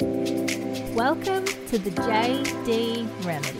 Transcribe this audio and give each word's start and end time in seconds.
Welcome 0.00 1.44
to 1.44 1.76
the 1.76 1.90
JD 1.90 3.08
Remedy. 3.24 3.58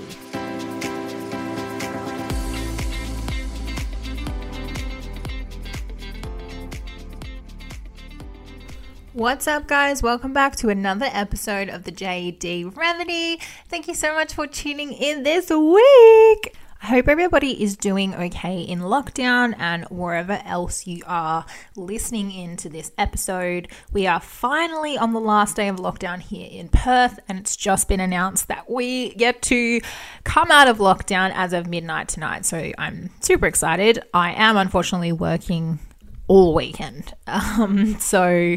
What's 9.15 9.49
up, 9.49 9.67
guys? 9.67 10.01
Welcome 10.01 10.33
back 10.33 10.55
to 10.57 10.69
another 10.69 11.09
episode 11.13 11.69
of 11.69 11.83
the 11.83 11.91
JD 11.91 12.77
Remedy. 12.77 13.41
Thank 13.69 13.89
you 13.89 13.95
so 13.95 14.15
much 14.15 14.33
for 14.33 14.47
tuning 14.47 14.93
in 14.93 15.25
this 15.25 15.51
week. 15.51 16.55
I 16.81 16.87
hope 16.87 17.09
everybody 17.09 17.61
is 17.63 17.77
doing 17.77 18.15
okay 18.15 18.61
in 18.61 18.81
lockdown 18.81 19.55
and 19.59 19.85
wherever 19.87 20.41
else 20.45 20.87
you 20.87 21.03
are 21.07 21.45
listening 21.77 22.31
into 22.31 22.69
this 22.69 22.93
episode. 22.97 23.67
We 23.93 24.07
are 24.07 24.21
finally 24.21 24.97
on 24.97 25.13
the 25.13 25.21
last 25.21 25.57
day 25.57 25.67
of 25.69 25.77
lockdown 25.77 26.21
here 26.21 26.49
in 26.51 26.69
Perth, 26.69 27.19
and 27.29 27.39
it's 27.39 27.57
just 27.57 27.89
been 27.89 27.99
announced 27.99 28.47
that 28.47 28.71
we 28.71 29.11
get 29.15 29.43
to 29.43 29.81
come 30.23 30.53
out 30.53 30.69
of 30.69 30.79
lockdown 30.79 31.33
as 31.35 31.53
of 31.53 31.67
midnight 31.67 32.09
tonight. 32.09 32.47
So 32.47 32.71
I'm 32.79 33.11
super 33.21 33.47
excited. 33.47 33.99
I 34.15 34.33
am 34.33 34.57
unfortunately 34.57 35.13
working 35.13 35.81
all 36.29 36.55
weekend. 36.55 37.15
Um, 37.59 37.99
so 37.99 38.57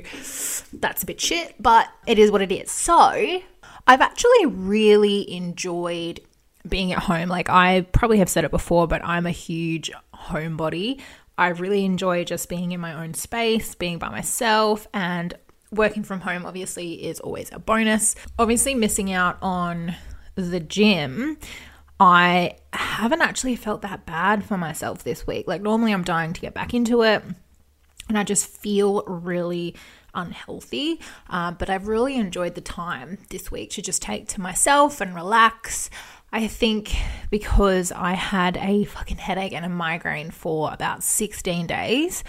that's 0.74 1.04
a 1.04 1.06
bit 1.06 1.20
shit, 1.20 1.56
but 1.60 1.90
it 2.06 2.20
is 2.20 2.30
what 2.32 2.42
it 2.42 2.52
is. 2.52 2.72
So 2.72 2.96
I've 3.88 4.02
actually 4.02 4.46
really 4.46 5.30
enjoyed 5.34 6.22
being 6.68 6.92
at 6.92 7.00
home. 7.00 7.30
Like 7.30 7.50
I 7.50 7.82
probably 7.92 8.20
have 8.20 8.30
said 8.30 8.44
it 8.44 8.52
before, 8.52 8.88
but 8.88 9.04
I'm 9.04 9.26
a 9.26 9.32
huge 9.32 9.92
homebody. 10.14 11.02
I 11.38 11.48
really 11.48 11.86
enjoy 11.86 12.24
just 12.24 12.50
being 12.50 12.72
in 12.72 12.80
my 12.80 12.94
own 12.94 13.14
space, 13.14 13.74
being 13.76 13.98
by 13.98 14.10
myself, 14.10 14.88
and 14.94 15.34
working 15.72 16.04
from 16.04 16.22
home 16.22 16.46
obviously 16.46 17.06
is 17.06 17.20
always 17.20 17.50
a 17.52 17.60
bonus. 17.60 18.16
Obviously, 18.38 18.76
missing 18.76 19.12
out 19.12 19.38
on 19.42 19.96
the 20.36 20.60
gym. 20.60 21.38
I 22.00 22.58
haven't 22.74 23.22
actually 23.22 23.56
felt 23.56 23.84
that 23.84 24.06
bad 24.06 24.44
for 24.44 24.58
myself 24.58 25.04
this 25.04 25.26
week. 25.28 25.48
Like, 25.48 25.62
normally 25.62 25.94
I'm 25.94 26.04
dying 26.04 26.34
to 26.34 26.42
get 26.42 26.54
back 26.54 26.74
into 26.74 27.04
it, 27.04 27.24
and 28.10 28.18
I 28.18 28.24
just 28.24 28.48
feel 28.48 29.04
really 29.08 29.76
unhealthy. 30.14 31.00
Uh, 31.30 31.52
but 31.52 31.70
I've 31.70 31.88
really 31.88 32.16
enjoyed 32.16 32.56
the 32.56 32.62
time 32.62 33.20
this 33.30 33.52
week 33.52 33.70
to 33.72 33.82
just 33.82 34.02
take 34.02 34.28
to 34.30 34.42
myself 34.42 35.00
and 35.00 35.16
relax. 35.16 35.90
I 36.34 36.48
think 36.48 36.96
because 37.30 37.92
I 37.92 38.14
had 38.14 38.56
a 38.58 38.86
fucking 38.86 39.18
headache 39.18 39.52
and 39.54 39.66
a 39.66 39.70
migraine 39.70 40.32
for 40.32 40.72
about 40.72 41.04
16 41.04 41.68
days, 41.68 42.24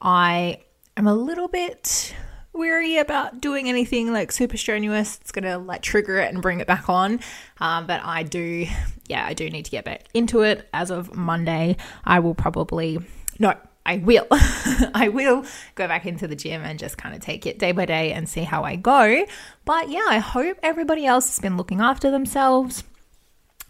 I 0.00 0.60
am 0.96 1.06
a 1.06 1.14
little 1.14 1.48
bit 1.48 2.14
weary 2.54 2.96
about 2.96 3.40
doing 3.40 3.68
anything 3.68 4.10
like 4.10 4.32
super 4.32 4.56
strenuous. 4.56 5.18
It's 5.20 5.32
gonna 5.32 5.58
like 5.58 5.82
trigger 5.82 6.18
it 6.18 6.32
and 6.32 6.40
bring 6.40 6.60
it 6.60 6.66
back 6.66 6.88
on. 6.88 7.20
Um, 7.60 7.86
but 7.86 8.00
I 8.02 8.22
do, 8.22 8.66
yeah, 9.06 9.26
I 9.26 9.34
do 9.34 9.48
need 9.50 9.66
to 9.66 9.70
get 9.70 9.84
back 9.84 10.04
into 10.14 10.42
it. 10.42 10.66
As 10.72 10.90
of 10.90 11.14
Monday, 11.14 11.76
I 12.04 12.20
will 12.20 12.34
probably, 12.34 13.00
no, 13.38 13.54
I 13.84 13.98
will. 13.98 14.26
I 14.30 15.10
will 15.12 15.44
go 15.74 15.88
back 15.88 16.06
into 16.06 16.26
the 16.26 16.36
gym 16.36 16.62
and 16.62 16.78
just 16.78 16.96
kind 16.96 17.14
of 17.14 17.20
take 17.20 17.44
it 17.44 17.58
day 17.58 17.72
by 17.72 17.84
day 17.84 18.12
and 18.12 18.26
see 18.26 18.42
how 18.44 18.62
I 18.64 18.76
go. 18.76 19.26
But 19.66 19.90
yeah, 19.90 20.06
I 20.08 20.18
hope 20.18 20.58
everybody 20.62 21.04
else 21.04 21.28
has 21.28 21.38
been 21.38 21.58
looking 21.58 21.80
after 21.80 22.10
themselves 22.10 22.84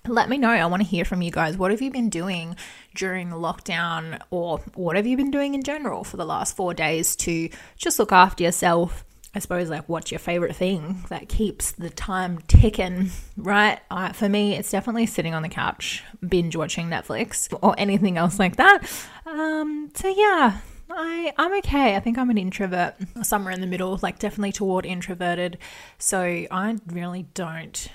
let 0.08 0.28
me 0.28 0.38
know. 0.38 0.50
I 0.50 0.66
want 0.66 0.82
to 0.82 0.88
hear 0.88 1.04
from 1.04 1.22
you 1.22 1.30
guys. 1.30 1.56
What 1.56 1.70
have 1.70 1.80
you 1.80 1.90
been 1.90 2.08
doing 2.08 2.56
during 2.94 3.30
the 3.30 3.36
lockdown, 3.36 4.20
or 4.30 4.58
what 4.74 4.96
have 4.96 5.06
you 5.06 5.16
been 5.16 5.30
doing 5.30 5.54
in 5.54 5.62
general 5.62 6.04
for 6.04 6.16
the 6.16 6.24
last 6.24 6.56
four 6.56 6.74
days 6.74 7.16
to 7.16 7.48
just 7.76 7.98
look 7.98 8.12
after 8.12 8.44
yourself? 8.44 9.04
I 9.34 9.38
suppose, 9.38 9.70
like, 9.70 9.88
what's 9.88 10.10
your 10.10 10.18
favorite 10.18 10.54
thing 10.54 11.04
that 11.08 11.26
keeps 11.26 11.72
the 11.72 11.88
time 11.88 12.40
ticking, 12.48 13.10
right? 13.38 13.80
Uh, 13.90 14.12
for 14.12 14.28
me, 14.28 14.54
it's 14.56 14.70
definitely 14.70 15.06
sitting 15.06 15.32
on 15.32 15.42
the 15.42 15.48
couch, 15.48 16.02
binge 16.26 16.54
watching 16.54 16.88
Netflix 16.88 17.48
or 17.62 17.74
anything 17.78 18.18
else 18.18 18.38
like 18.38 18.56
that. 18.56 18.82
Um, 19.24 19.90
so, 19.94 20.08
yeah, 20.08 20.58
I, 20.90 21.32
I'm 21.38 21.56
okay. 21.60 21.96
I 21.96 22.00
think 22.00 22.18
I'm 22.18 22.28
an 22.28 22.36
introvert, 22.36 22.96
somewhere 23.22 23.54
in 23.54 23.62
the 23.62 23.66
middle, 23.66 23.98
like 24.02 24.18
definitely 24.18 24.52
toward 24.52 24.84
introverted. 24.84 25.56
So 25.96 26.20
I 26.20 26.76
really 26.86 27.26
don't 27.32 27.88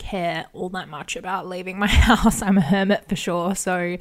care 0.00 0.46
all 0.52 0.68
that 0.70 0.88
much 0.88 1.14
about 1.14 1.46
leaving 1.46 1.78
my 1.78 1.86
house. 2.08 2.42
I'm 2.42 2.58
a 2.58 2.62
hermit 2.62 3.08
for 3.08 3.14
sure. 3.14 3.54
So 3.54 3.96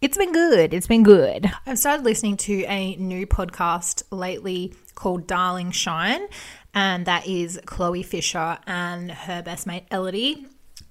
it's 0.00 0.18
been 0.18 0.32
good. 0.32 0.74
It's 0.74 0.88
been 0.88 1.04
good. 1.04 1.50
I've 1.66 1.78
started 1.78 2.04
listening 2.04 2.36
to 2.38 2.64
a 2.64 2.96
new 2.96 3.26
podcast 3.26 4.02
lately 4.10 4.74
called 4.96 5.28
Darling 5.28 5.70
Shine, 5.70 6.26
and 6.74 7.06
that 7.06 7.26
is 7.28 7.60
Chloe 7.66 8.02
Fisher 8.02 8.58
and 8.66 9.12
her 9.12 9.42
best 9.42 9.66
mate 9.66 9.84
Elodie. 9.92 10.46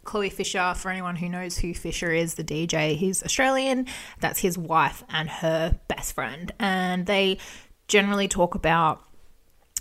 Chloe 0.06 0.30
Fisher, 0.30 0.74
for 0.76 0.90
anyone 0.90 1.16
who 1.16 1.30
knows 1.30 1.58
who 1.58 1.74
Fisher 1.74 2.12
is, 2.12 2.36
the 2.36 2.44
DJ, 2.44 2.96
he's 2.96 3.24
Australian. 3.24 3.88
That's 4.20 4.40
his 4.40 4.58
wife 4.58 5.04
and 5.10 5.30
her 5.30 5.80
best 5.88 6.14
friend. 6.14 6.52
And 6.60 7.06
they 7.06 7.38
generally 7.88 8.28
talk 8.28 8.56
about 8.56 9.02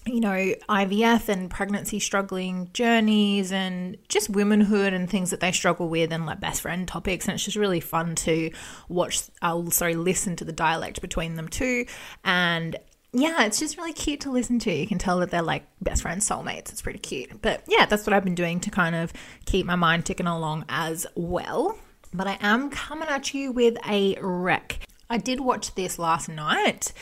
you 0.07 0.21
know, 0.21 0.55
IVF 0.69 1.29
and 1.29 1.49
pregnancy 1.49 2.01
struggling 2.01 2.71
journeys 2.73 3.53
and 3.53 3.97
just 4.09 4.29
womanhood 4.29 4.93
and 4.93 5.09
things 5.09 5.31
that 5.31 5.41
they 5.41 5.53
struggle 5.53 5.89
with 5.89 6.13
and 6.13 6.27
like 6.27 6.41
best 6.41 6.63
friend 6.63 6.89
topics. 6.89 7.27
And 7.27 7.35
it's 7.35 7.45
just 7.45 7.57
really 7.57 7.81
fun 7.81 8.15
to 8.17 8.51
watch, 8.89 9.23
I'll 9.41 9.71
sorry, 9.71 9.95
listen 9.95 10.37
to 10.37 10.45
the 10.45 10.53
dialect 10.53 11.01
between 11.01 11.37
them 11.37 11.49
too. 11.49 11.87
And 12.25 12.77
yeah, 13.13 13.45
it's 13.45 13.61
just 13.61 13.77
really 13.77 13.93
cute 13.93 14.21
to 14.23 14.31
listen 14.31 14.59
to. 14.61 14.73
You 14.73 14.87
can 14.87 14.99
tell 14.99 15.21
that 15.21 15.31
they're 15.31 15.43
like 15.43 15.67
best 15.81 16.03
friends, 16.03 16.29
soulmates. 16.29 16.73
It's 16.73 16.83
pretty 16.83 16.99
cute. 16.99 17.41
But 17.41 17.63
yeah, 17.69 17.87
that's 17.87 18.07
what 18.07 18.13
I've 18.15 18.25
been 18.25 18.35
doing 18.35 18.59
to 18.61 18.71
kind 18.71 18.97
of 18.97 19.13
keep 19.45 19.67
my 19.67 19.77
mind 19.77 20.07
ticking 20.07 20.27
along 20.27 20.65
as 20.69 21.07
well. 21.15 21.79
But 22.13 22.27
I 22.27 22.39
am 22.41 22.71
coming 22.71 23.09
at 23.09 23.33
you 23.35 23.53
with 23.53 23.77
a 23.89 24.19
rec. 24.21 24.81
I 25.09 25.19
did 25.19 25.41
watch 25.41 25.75
this 25.75 25.99
last 25.99 26.29
night. 26.29 26.93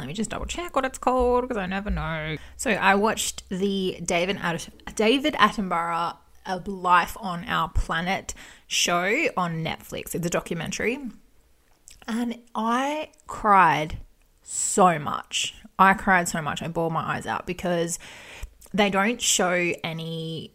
Let 0.00 0.08
me 0.08 0.14
just 0.14 0.30
double 0.30 0.46
check 0.46 0.74
what 0.74 0.84
it's 0.84 0.98
called 0.98 1.42
because 1.42 1.56
I 1.56 1.66
never 1.66 1.90
know. 1.90 2.36
So 2.56 2.70
I 2.70 2.94
watched 2.94 3.48
the 3.48 4.00
David 4.04 4.38
At- 4.42 4.68
David 4.94 5.34
Attenborough 5.34 6.16
A 6.46 6.56
Life 6.58 7.16
on 7.20 7.44
Our 7.44 7.68
Planet 7.68 8.34
show 8.66 9.28
on 9.36 9.62
Netflix. 9.62 10.14
It's 10.14 10.26
a 10.26 10.30
documentary. 10.30 10.98
And 12.08 12.38
I 12.54 13.10
cried 13.26 13.98
so 14.42 14.98
much. 14.98 15.54
I 15.78 15.94
cried 15.94 16.28
so 16.28 16.42
much. 16.42 16.62
I 16.62 16.68
bawled 16.68 16.92
my 16.92 17.16
eyes 17.16 17.26
out 17.26 17.46
because 17.46 17.98
they 18.72 18.90
don't 18.90 19.20
show 19.20 19.72
any 19.84 20.54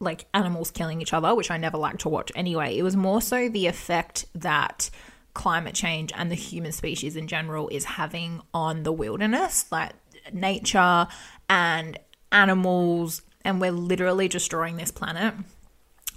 like 0.00 0.26
animals 0.34 0.70
killing 0.70 1.00
each 1.00 1.12
other, 1.12 1.34
which 1.34 1.50
I 1.50 1.56
never 1.56 1.78
like 1.78 1.98
to 1.98 2.08
watch 2.08 2.32
anyway. 2.34 2.76
It 2.76 2.82
was 2.82 2.96
more 2.96 3.22
so 3.22 3.48
the 3.48 3.66
effect 3.66 4.26
that 4.34 4.90
climate 5.34 5.74
change 5.74 6.12
and 6.14 6.30
the 6.30 6.36
human 6.36 6.72
species 6.72 7.16
in 7.16 7.26
general 7.26 7.68
is 7.68 7.84
having 7.84 8.40
on 8.54 8.84
the 8.84 8.92
wilderness, 8.92 9.66
like 9.70 9.92
nature 10.32 11.06
and 11.48 11.98
animals, 12.32 13.22
and 13.44 13.60
we're 13.60 13.72
literally 13.72 14.28
destroying 14.28 14.76
this 14.76 14.90
planet. 14.90 15.34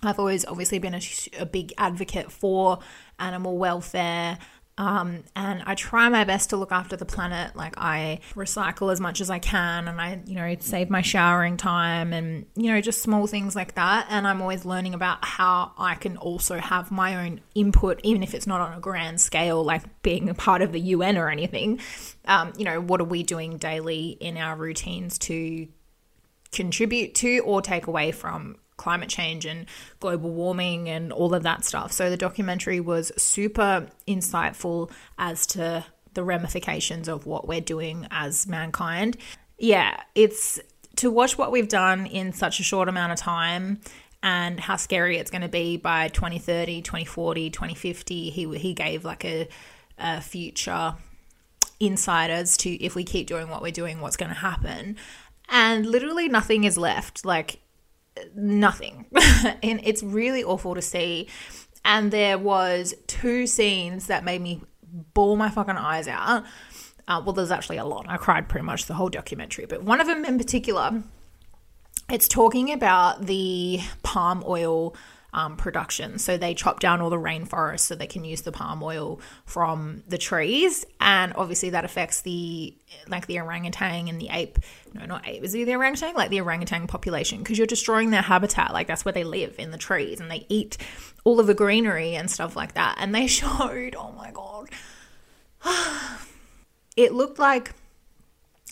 I've 0.03 0.19
always 0.19 0.45
obviously 0.45 0.79
been 0.79 0.93
a, 0.93 1.01
a 1.39 1.45
big 1.45 1.73
advocate 1.77 2.31
for 2.31 2.79
animal 3.19 3.57
welfare 3.57 4.37
um, 4.77 5.23
and 5.35 5.63
I 5.65 5.73
try 5.73 6.07
my 6.07 6.23
best 6.23 6.51
to 6.51 6.57
look 6.57 6.71
after 6.71 6.95
the 6.95 7.05
planet. 7.05 7.55
Like 7.55 7.73
I 7.77 8.19
recycle 8.35 8.91
as 8.91 8.99
much 8.99 9.21
as 9.21 9.29
I 9.29 9.39
can, 9.39 9.87
and 9.87 9.99
I, 9.99 10.19
you 10.25 10.35
know, 10.35 10.55
save 10.59 10.89
my 10.89 11.01
showering 11.01 11.57
time, 11.57 12.13
and 12.13 12.45
you 12.55 12.71
know, 12.71 12.79
just 12.79 13.01
small 13.01 13.25
things 13.25 13.55
like 13.55 13.73
that. 13.75 14.05
And 14.09 14.27
I'm 14.27 14.41
always 14.41 14.65
learning 14.65 14.93
about 14.93 15.25
how 15.25 15.71
I 15.77 15.95
can 15.95 16.15
also 16.17 16.59
have 16.59 16.91
my 16.91 17.25
own 17.25 17.41
input, 17.55 17.99
even 18.03 18.21
if 18.21 18.35
it's 18.35 18.45
not 18.45 18.61
on 18.61 18.77
a 18.77 18.79
grand 18.79 19.19
scale, 19.19 19.63
like 19.63 19.83
being 20.03 20.29
a 20.29 20.35
part 20.35 20.61
of 20.61 20.71
the 20.71 20.79
UN 20.79 21.17
or 21.17 21.29
anything. 21.29 21.79
Um, 22.25 22.53
you 22.55 22.65
know, 22.65 22.79
what 22.79 23.01
are 23.01 23.05
we 23.05 23.23
doing 23.23 23.57
daily 23.57 24.09
in 24.19 24.37
our 24.37 24.55
routines 24.55 25.17
to 25.19 25.67
contribute 26.51 27.15
to 27.15 27.39
or 27.39 27.61
take 27.61 27.87
away 27.87 28.11
from 28.11 28.57
climate 28.77 29.09
change 29.09 29.45
and 29.45 29.65
global 29.99 30.29
warming 30.29 30.87
and 30.87 31.11
all 31.11 31.33
of 31.33 31.43
that 31.43 31.65
stuff. 31.65 31.91
So 31.91 32.09
the 32.09 32.17
documentary 32.17 32.79
was 32.79 33.11
super 33.17 33.87
insightful 34.07 34.91
as 35.17 35.45
to 35.47 35.85
the 36.13 36.23
ramifications 36.23 37.07
of 37.07 37.25
what 37.25 37.47
we're 37.47 37.61
doing 37.61 38.07
as 38.11 38.47
mankind. 38.47 39.17
Yeah, 39.57 40.01
it's 40.15 40.59
to 40.97 41.11
watch 41.11 41.37
what 41.37 41.51
we've 41.51 41.67
done 41.67 42.05
in 42.05 42.33
such 42.33 42.59
a 42.59 42.63
short 42.63 42.89
amount 42.89 43.11
of 43.11 43.19
time 43.19 43.79
and 44.23 44.59
how 44.59 44.75
scary 44.75 45.17
it's 45.17 45.29
going 45.29 45.43
to 45.43 45.47
be 45.47 45.77
by 45.77 46.07
2030, 46.09 46.81
2040, 46.81 47.49
2050. 47.49 48.29
He 48.29 48.57
he 48.57 48.73
gave 48.73 49.05
like 49.05 49.23
a, 49.25 49.47
a 49.97 50.21
future 50.21 50.95
insiders 51.79 52.57
to 52.57 52.69
if 52.83 52.95
we 52.95 53.03
keep 53.03 53.27
doing 53.27 53.49
what 53.49 53.61
we're 53.61 53.71
doing, 53.71 54.01
what's 54.01 54.17
going 54.17 54.29
to 54.29 54.35
happen. 54.35 54.97
And 55.49 55.85
literally 55.85 56.27
nothing 56.27 56.63
is 56.63 56.77
left. 56.77 57.25
Like 57.25 57.59
nothing. 58.35 59.05
and 59.63 59.79
it's 59.83 60.03
really 60.03 60.43
awful 60.43 60.75
to 60.75 60.81
see. 60.81 61.27
And 61.85 62.11
there 62.11 62.37
was 62.37 62.93
two 63.07 63.47
scenes 63.47 64.07
that 64.07 64.23
made 64.23 64.41
me 64.41 64.61
bawl 65.13 65.35
my 65.35 65.49
fucking 65.49 65.77
eyes 65.77 66.07
out. 66.07 66.43
Uh, 67.07 67.21
well, 67.23 67.33
there's 67.33 67.51
actually 67.51 67.77
a 67.77 67.85
lot. 67.85 68.05
I 68.09 68.17
cried 68.17 68.49
pretty 68.49 68.65
much 68.65 68.85
the 68.85 68.93
whole 68.93 69.09
documentary, 69.09 69.65
but 69.65 69.83
one 69.83 70.01
of 70.01 70.07
them 70.07 70.25
in 70.25 70.37
particular 70.37 71.03
it's 72.09 72.27
talking 72.27 72.71
about 72.71 73.25
the 73.25 73.81
palm 74.03 74.43
oil 74.47 74.95
um, 75.33 75.57
production. 75.57 76.19
So 76.19 76.37
they 76.37 76.53
chop 76.53 76.79
down 76.79 77.01
all 77.01 77.09
the 77.09 77.17
rainforest 77.17 77.81
so 77.81 77.95
they 77.95 78.07
can 78.07 78.23
use 78.23 78.41
the 78.41 78.51
palm 78.51 78.81
oil 78.81 79.19
from 79.45 80.03
the 80.07 80.17
trees, 80.17 80.85
and 80.99 81.33
obviously 81.35 81.71
that 81.71 81.85
affects 81.85 82.21
the 82.21 82.73
like 83.07 83.27
the 83.27 83.39
orangutan 83.39 84.07
and 84.07 84.19
the 84.19 84.29
ape. 84.29 84.59
No, 84.93 85.05
not 85.05 85.27
ape. 85.27 85.43
Is 85.43 85.53
it 85.53 85.65
the 85.65 85.75
orangutan? 85.75 86.15
Like 86.15 86.29
the 86.29 86.41
orangutan 86.41 86.87
population 86.87 87.39
because 87.39 87.57
you're 87.57 87.67
destroying 87.67 88.11
their 88.11 88.21
habitat. 88.21 88.73
Like 88.73 88.87
that's 88.87 89.05
where 89.05 89.13
they 89.13 89.23
live 89.23 89.55
in 89.57 89.71
the 89.71 89.77
trees, 89.77 90.19
and 90.19 90.31
they 90.31 90.45
eat 90.49 90.77
all 91.23 91.39
of 91.39 91.47
the 91.47 91.53
greenery 91.53 92.15
and 92.15 92.31
stuff 92.31 92.55
like 92.55 92.73
that. 92.75 92.95
And 92.99 93.13
they 93.13 93.27
showed, 93.27 93.95
oh 93.97 94.13
my 94.17 94.31
god, 94.31 94.69
it 96.95 97.13
looked 97.13 97.39
like 97.39 97.73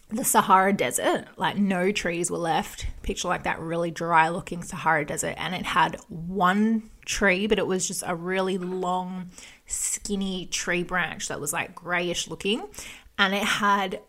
the 0.10 0.24
Sahara 0.24 0.72
Desert, 0.72 1.26
like 1.38 1.58
no 1.58 1.92
trees 1.92 2.30
were 2.30 2.38
left. 2.38 2.86
Picture 3.02 3.28
like 3.28 3.44
that 3.44 3.60
really 3.60 3.92
dry 3.92 4.30
looking 4.30 4.62
Sahara 4.62 5.06
Desert, 5.06 5.36
and 5.38 5.56
it 5.56 5.66
had 5.66 5.98
one 6.10 6.90
tree, 7.06 7.48
but 7.48 7.60
it 7.60 7.68
was 7.68 7.88
just 7.88 8.04
a 8.06 8.16
really 8.16 8.58
long, 8.58 9.30
skinny 9.66 10.46
tree 10.48 10.84
branch 10.84 11.28
that 11.28 11.40
was 11.40 11.52
like 11.52 11.74
grayish 11.74 12.28
looking, 12.28 12.64
and 13.18 13.34
it 13.34 13.44
had 13.44 14.02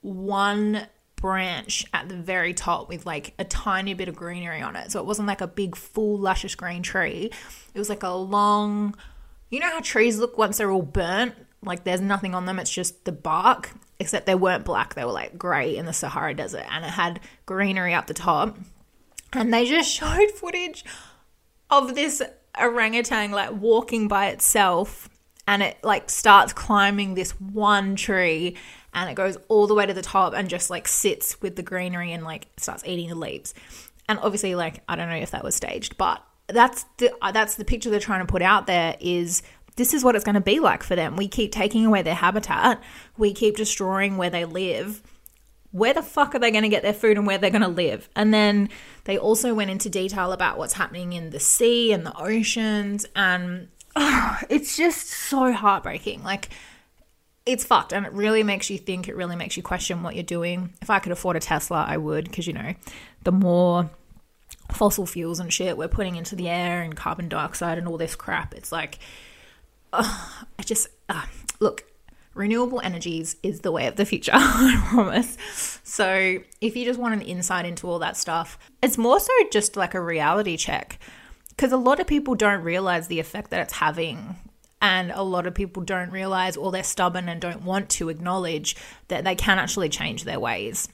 one 0.00 0.86
branch 1.16 1.86
at 1.94 2.08
the 2.08 2.16
very 2.16 2.52
top 2.52 2.88
with 2.88 3.06
like 3.06 3.32
a 3.38 3.44
tiny 3.44 3.94
bit 3.94 4.08
of 4.08 4.16
greenery 4.16 4.60
on 4.60 4.74
it. 4.76 4.90
So 4.90 5.00
it 5.00 5.06
wasn't 5.06 5.28
like 5.28 5.40
a 5.40 5.46
big, 5.46 5.76
full, 5.76 6.18
luscious 6.18 6.54
green 6.56 6.82
tree. 6.82 7.30
It 7.74 7.78
was 7.78 7.88
like 7.88 8.02
a 8.02 8.10
long, 8.10 8.96
you 9.48 9.60
know 9.60 9.70
how 9.70 9.80
trees 9.80 10.18
look 10.18 10.36
once 10.36 10.58
they're 10.58 10.70
all 10.70 10.82
burnt? 10.82 11.34
Like 11.62 11.84
there's 11.84 12.00
nothing 12.00 12.34
on 12.34 12.46
them, 12.46 12.58
it's 12.58 12.70
just 12.70 13.04
the 13.04 13.12
bark 13.12 13.72
except 13.98 14.26
they 14.26 14.34
weren't 14.34 14.64
black, 14.64 14.94
they 14.94 15.04
were 15.04 15.12
like 15.12 15.38
grey 15.38 15.76
in 15.76 15.86
the 15.86 15.92
Sahara 15.92 16.34
Desert, 16.34 16.64
and 16.70 16.84
it 16.84 16.90
had 16.90 17.20
greenery 17.46 17.94
up 17.94 18.06
the 18.06 18.14
top. 18.14 18.56
And 19.32 19.54
they 19.54 19.64
just 19.66 19.90
showed 19.94 20.30
footage 20.32 20.84
of 21.70 21.94
this 21.94 22.20
orangutan 22.60 23.30
like 23.30 23.52
walking 23.52 24.08
by 24.08 24.28
itself, 24.28 25.08
and 25.46 25.62
it 25.62 25.78
like 25.82 26.10
starts 26.10 26.52
climbing 26.52 27.14
this 27.14 27.32
one 27.40 27.96
tree 27.96 28.56
and 28.94 29.08
it 29.08 29.14
goes 29.14 29.36
all 29.48 29.66
the 29.66 29.74
way 29.74 29.86
to 29.86 29.94
the 29.94 30.02
top 30.02 30.34
and 30.34 30.48
just 30.48 30.70
like 30.70 30.86
sits 30.86 31.40
with 31.40 31.56
the 31.56 31.62
greenery 31.62 32.12
and 32.12 32.24
like 32.24 32.46
starts 32.56 32.84
eating 32.84 33.08
the 33.08 33.14
leaves. 33.14 33.54
And 34.08 34.18
obviously, 34.18 34.54
like 34.54 34.82
I 34.88 34.96
don't 34.96 35.08
know 35.08 35.16
if 35.16 35.30
that 35.30 35.44
was 35.44 35.54
staged, 35.54 35.96
but 35.96 36.22
that's 36.48 36.84
the 36.98 37.12
uh, 37.22 37.32
that's 37.32 37.54
the 37.54 37.64
picture 37.64 37.90
they're 37.90 38.00
trying 38.00 38.26
to 38.26 38.30
put 38.30 38.42
out 38.42 38.66
there 38.66 38.96
is 39.00 39.42
this 39.76 39.94
is 39.94 40.04
what 40.04 40.14
it's 40.14 40.24
going 40.24 40.34
to 40.34 40.40
be 40.40 40.60
like 40.60 40.82
for 40.82 40.96
them. 40.96 41.16
We 41.16 41.28
keep 41.28 41.52
taking 41.52 41.86
away 41.86 42.02
their 42.02 42.14
habitat, 42.14 42.82
we 43.16 43.32
keep 43.32 43.56
destroying 43.56 44.16
where 44.16 44.30
they 44.30 44.44
live. 44.44 45.02
Where 45.70 45.94
the 45.94 46.02
fuck 46.02 46.34
are 46.34 46.38
they 46.38 46.50
going 46.50 46.64
to 46.64 46.68
get 46.68 46.82
their 46.82 46.92
food 46.92 47.16
and 47.16 47.26
where 47.26 47.38
they're 47.38 47.48
going 47.48 47.62
to 47.62 47.68
live? 47.68 48.10
And 48.14 48.32
then 48.34 48.68
they 49.04 49.16
also 49.16 49.54
went 49.54 49.70
into 49.70 49.88
detail 49.88 50.32
about 50.32 50.58
what's 50.58 50.74
happening 50.74 51.14
in 51.14 51.30
the 51.30 51.40
sea 51.40 51.92
and 51.92 52.04
the 52.04 52.14
oceans. 52.14 53.06
And 53.16 53.68
oh, 53.96 54.38
it's 54.50 54.76
just 54.76 55.06
so 55.06 55.50
heartbreaking. 55.50 56.22
Like, 56.22 56.50
it's 57.46 57.64
fucked 57.64 57.92
and 57.92 58.06
it 58.06 58.12
really 58.12 58.42
makes 58.42 58.68
you 58.68 58.78
think, 58.78 59.08
it 59.08 59.16
really 59.16 59.34
makes 59.34 59.56
you 59.56 59.62
question 59.62 60.02
what 60.02 60.14
you're 60.14 60.22
doing. 60.22 60.74
If 60.82 60.90
I 60.90 60.98
could 60.98 61.10
afford 61.12 61.36
a 61.36 61.40
Tesla, 61.40 61.84
I 61.88 61.96
would, 61.96 62.24
because, 62.24 62.46
you 62.46 62.52
know, 62.52 62.74
the 63.24 63.32
more 63.32 63.90
fossil 64.70 65.06
fuels 65.06 65.40
and 65.40 65.52
shit 65.52 65.76
we're 65.76 65.88
putting 65.88 66.16
into 66.16 66.36
the 66.36 66.48
air 66.48 66.82
and 66.82 66.94
carbon 66.94 67.28
dioxide 67.28 67.78
and 67.78 67.88
all 67.88 67.96
this 67.96 68.14
crap, 68.14 68.54
it's 68.54 68.70
like, 68.70 68.98
I 70.58 70.62
just 70.64 70.88
uh, 71.08 71.26
look. 71.60 71.84
Renewable 72.34 72.80
energies 72.82 73.36
is 73.42 73.60
the 73.60 73.70
way 73.70 73.86
of 73.86 73.96
the 73.96 74.06
future, 74.06 74.32
I 74.34 74.82
promise. 74.88 75.36
So, 75.84 76.38
if 76.62 76.74
you 76.74 76.86
just 76.86 76.98
want 76.98 77.12
an 77.12 77.20
insight 77.20 77.66
into 77.66 77.86
all 77.86 77.98
that 77.98 78.16
stuff, 78.16 78.58
it's 78.82 78.96
more 78.96 79.20
so 79.20 79.30
just 79.50 79.76
like 79.76 79.92
a 79.92 80.00
reality 80.00 80.56
check 80.56 80.98
because 81.50 81.72
a 81.72 81.76
lot 81.76 82.00
of 82.00 82.06
people 82.06 82.34
don't 82.34 82.62
realize 82.62 83.08
the 83.08 83.20
effect 83.20 83.50
that 83.50 83.60
it's 83.60 83.74
having 83.74 84.36
and 84.80 85.12
a 85.12 85.22
lot 85.22 85.46
of 85.46 85.54
people 85.54 85.82
don't 85.82 86.10
realize 86.10 86.56
or 86.56 86.72
they're 86.72 86.82
stubborn 86.82 87.28
and 87.28 87.40
don't 87.40 87.62
want 87.62 87.88
to 87.88 88.08
acknowledge 88.08 88.76
that 89.08 89.24
they 89.24 89.34
can 89.34 89.58
actually 89.58 89.88
change 89.88 90.24
their 90.24 90.40
ways 90.40 90.88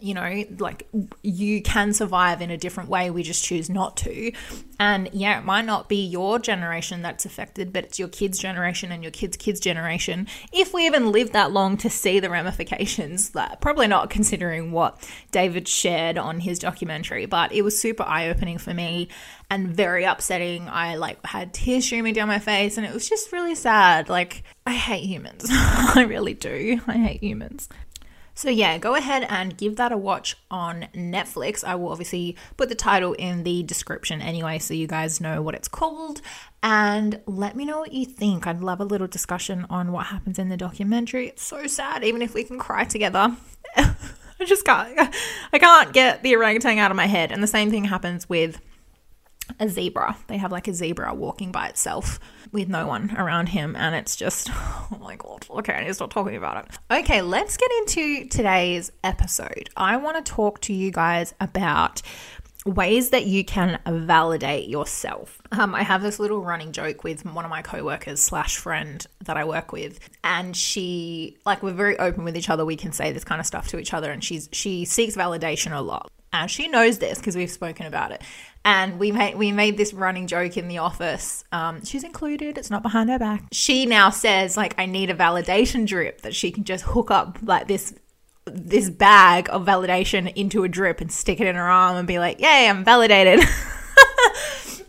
you 0.00 0.12
know, 0.14 0.44
like 0.58 0.86
you 1.22 1.62
can 1.62 1.92
survive 1.92 2.42
in 2.42 2.50
a 2.50 2.56
different 2.58 2.90
way. 2.90 3.10
We 3.10 3.22
just 3.22 3.44
choose 3.44 3.70
not 3.70 3.96
to. 3.98 4.32
And 4.78 5.08
yeah, 5.12 5.38
it 5.38 5.44
might 5.44 5.64
not 5.64 5.88
be 5.88 6.04
your 6.04 6.38
generation 6.38 7.00
that's 7.00 7.24
affected, 7.24 7.72
but 7.72 7.84
it's 7.84 7.98
your 7.98 8.08
kids' 8.08 8.38
generation 8.38 8.92
and 8.92 9.02
your 9.02 9.10
kids' 9.10 9.38
kids' 9.38 9.58
generation. 9.58 10.26
If 10.52 10.74
we 10.74 10.86
even 10.86 11.12
live 11.12 11.32
that 11.32 11.50
long 11.50 11.78
to 11.78 11.88
see 11.88 12.20
the 12.20 12.28
ramifications, 12.28 13.30
that 13.30 13.60
probably 13.62 13.86
not 13.86 14.10
considering 14.10 14.72
what 14.72 15.08
David 15.32 15.66
shared 15.66 16.18
on 16.18 16.40
his 16.40 16.58
documentary, 16.58 17.24
but 17.24 17.52
it 17.52 17.62
was 17.62 17.80
super 17.80 18.02
eye 18.02 18.28
opening 18.28 18.58
for 18.58 18.74
me 18.74 19.08
and 19.50 19.68
very 19.68 20.04
upsetting. 20.04 20.68
I 20.68 20.96
like 20.96 21.24
had 21.24 21.54
tears 21.54 21.86
streaming 21.86 22.12
down 22.12 22.28
my 22.28 22.38
face 22.38 22.76
and 22.76 22.86
it 22.86 22.92
was 22.92 23.08
just 23.08 23.32
really 23.32 23.54
sad. 23.54 24.10
Like, 24.10 24.42
I 24.66 24.72
hate 24.72 25.04
humans. 25.04 25.46
I 25.50 26.04
really 26.06 26.34
do. 26.34 26.80
I 26.86 26.98
hate 26.98 27.22
humans. 27.22 27.68
So, 28.36 28.50
yeah, 28.50 28.76
go 28.76 28.94
ahead 28.94 29.26
and 29.30 29.56
give 29.56 29.76
that 29.76 29.92
a 29.92 29.96
watch 29.96 30.36
on 30.50 30.88
Netflix. 30.94 31.64
I 31.64 31.74
will 31.74 31.88
obviously 31.88 32.36
put 32.58 32.68
the 32.68 32.74
title 32.74 33.14
in 33.14 33.44
the 33.44 33.62
description 33.62 34.20
anyway, 34.20 34.58
so 34.58 34.74
you 34.74 34.86
guys 34.86 35.22
know 35.22 35.40
what 35.40 35.54
it's 35.54 35.68
called. 35.68 36.20
And 36.62 37.22
let 37.24 37.56
me 37.56 37.64
know 37.64 37.78
what 37.78 37.94
you 37.94 38.04
think. 38.04 38.46
I'd 38.46 38.60
love 38.60 38.78
a 38.78 38.84
little 38.84 39.06
discussion 39.06 39.64
on 39.70 39.90
what 39.90 40.06
happens 40.08 40.38
in 40.38 40.50
the 40.50 40.56
documentary. 40.58 41.28
It's 41.28 41.42
so 41.42 41.66
sad, 41.66 42.04
even 42.04 42.20
if 42.20 42.34
we 42.34 42.44
can 42.44 42.58
cry 42.58 42.84
together. 42.84 43.34
I 43.76 44.44
just 44.44 44.66
can't. 44.66 44.98
I 45.52 45.58
can't 45.58 45.94
get 45.94 46.22
the 46.22 46.36
orangutan 46.36 46.76
out 46.76 46.90
of 46.90 46.96
my 46.96 47.06
head. 47.06 47.32
And 47.32 47.42
the 47.42 47.46
same 47.46 47.70
thing 47.70 47.84
happens 47.84 48.28
with 48.28 48.60
a 49.58 49.68
zebra. 49.68 50.16
They 50.26 50.36
have 50.38 50.52
like 50.52 50.68
a 50.68 50.74
zebra 50.74 51.14
walking 51.14 51.52
by 51.52 51.68
itself 51.68 52.18
with 52.52 52.68
no 52.68 52.86
one 52.86 53.14
around 53.16 53.48
him, 53.48 53.76
and 53.76 53.94
it's 53.94 54.16
just, 54.16 54.48
oh 54.52 54.98
my 55.00 55.16
god. 55.16 55.46
Okay, 55.50 55.74
I 55.74 55.80
need 55.80 55.88
to 55.88 55.94
stop 55.94 56.12
talking 56.12 56.36
about 56.36 56.64
it. 56.64 56.78
Okay, 56.90 57.22
let's 57.22 57.56
get 57.56 57.70
into 57.78 58.26
today's 58.28 58.92
episode. 59.04 59.70
I 59.76 59.96
want 59.96 60.24
to 60.24 60.32
talk 60.32 60.60
to 60.62 60.72
you 60.72 60.90
guys 60.90 61.34
about 61.40 62.02
ways 62.66 63.10
that 63.10 63.26
you 63.26 63.44
can 63.44 63.78
validate 63.86 64.68
yourself. 64.68 65.40
Um, 65.52 65.74
I 65.74 65.82
have 65.82 66.02
this 66.02 66.18
little 66.18 66.42
running 66.42 66.72
joke 66.72 67.04
with 67.04 67.24
one 67.24 67.44
of 67.44 67.50
my 67.50 67.62
coworkers 67.62 68.20
slash 68.20 68.56
friend 68.56 69.06
that 69.24 69.36
I 69.36 69.44
work 69.44 69.72
with, 69.72 70.00
and 70.24 70.56
she 70.56 71.38
like 71.46 71.62
we're 71.62 71.72
very 71.72 71.98
open 71.98 72.24
with 72.24 72.36
each 72.36 72.50
other. 72.50 72.64
We 72.64 72.76
can 72.76 72.92
say 72.92 73.12
this 73.12 73.24
kind 73.24 73.40
of 73.40 73.46
stuff 73.46 73.68
to 73.68 73.78
each 73.78 73.94
other, 73.94 74.10
and 74.10 74.22
she's 74.22 74.48
she 74.52 74.84
seeks 74.84 75.16
validation 75.16 75.76
a 75.76 75.80
lot. 75.80 76.10
And 76.32 76.50
she 76.50 76.68
knows 76.68 76.98
this 76.98 77.18
because 77.18 77.36
we've 77.36 77.50
spoken 77.50 77.86
about 77.86 78.12
it. 78.12 78.20
And 78.66 78.98
we 78.98 79.12
made 79.12 79.36
we 79.36 79.52
made 79.52 79.76
this 79.76 79.94
running 79.94 80.26
joke 80.26 80.56
in 80.56 80.66
the 80.66 80.78
office. 80.78 81.44
Um, 81.52 81.84
she's 81.84 82.02
included. 82.02 82.58
It's 82.58 82.68
not 82.68 82.82
behind 82.82 83.08
her 83.10 83.18
back. 83.18 83.44
She 83.52 83.86
now 83.86 84.10
says 84.10 84.56
like 84.56 84.74
I 84.76 84.86
need 84.86 85.08
a 85.08 85.14
validation 85.14 85.86
drip 85.86 86.22
that 86.22 86.34
she 86.34 86.50
can 86.50 86.64
just 86.64 86.82
hook 86.82 87.12
up 87.12 87.38
like 87.42 87.68
this 87.68 87.94
this 88.44 88.90
bag 88.90 89.48
of 89.52 89.64
validation 89.64 90.32
into 90.34 90.64
a 90.64 90.68
drip 90.68 91.00
and 91.00 91.12
stick 91.12 91.40
it 91.40 91.46
in 91.46 91.54
her 91.54 91.62
arm 91.62 91.96
and 91.96 92.08
be 92.08 92.18
like, 92.18 92.40
"Yay, 92.40 92.68
I'm 92.68 92.84
validated." 92.84 93.38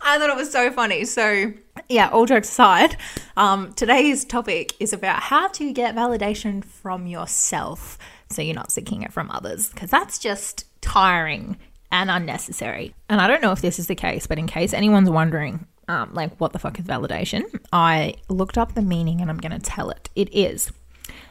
I 0.01 0.17
thought 0.17 0.29
it 0.31 0.35
was 0.35 0.51
so 0.51 0.71
funny. 0.71 1.05
So, 1.05 1.53
yeah, 1.87 2.09
all 2.09 2.25
jokes 2.25 2.49
aside, 2.49 2.97
um, 3.35 3.73
today's 3.73 4.25
topic 4.25 4.73
is 4.79 4.91
about 4.91 5.21
how 5.21 5.49
to 5.49 5.71
get 5.71 5.95
validation 5.95 6.65
from 6.65 7.05
yourself 7.05 7.99
so 8.31 8.41
you're 8.41 8.55
not 8.55 8.71
seeking 8.71 9.03
it 9.03 9.13
from 9.13 9.29
others 9.29 9.69
because 9.69 9.91
that's 9.91 10.17
just 10.17 10.65
tiring 10.81 11.57
and 11.91 12.09
unnecessary. 12.09 12.95
And 13.09 13.21
I 13.21 13.27
don't 13.27 13.41
know 13.41 13.51
if 13.51 13.61
this 13.61 13.79
is 13.79 13.87
the 13.87 13.95
case, 13.95 14.27
but 14.27 14.37
in 14.37 14.47
case 14.47 14.73
anyone's 14.73 15.09
wondering, 15.09 15.65
um, 15.87 16.13
like, 16.13 16.37
what 16.39 16.53
the 16.53 16.59
fuck 16.59 16.79
is 16.79 16.85
validation? 16.85 17.43
I 17.71 18.15
looked 18.29 18.57
up 18.57 18.75
the 18.75 18.81
meaning 18.81 19.21
and 19.21 19.29
I'm 19.29 19.37
going 19.37 19.53
to 19.53 19.59
tell 19.59 19.89
it. 19.89 20.09
It 20.15 20.33
is 20.33 20.71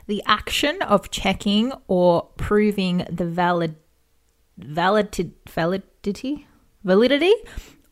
the 0.06 0.22
action 0.26 0.80
of 0.82 1.10
checking 1.10 1.72
or 1.88 2.28
proving 2.36 3.06
the 3.10 3.26
valid, 3.26 3.76
valid, 4.56 5.34
validity, 5.48 6.46
validity 6.84 7.34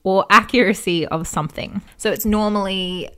or 0.04 0.24
accuracy 0.30 1.06
of 1.06 1.26
something. 1.26 1.82
So 1.96 2.12
it's 2.12 2.24
normally 2.24 3.10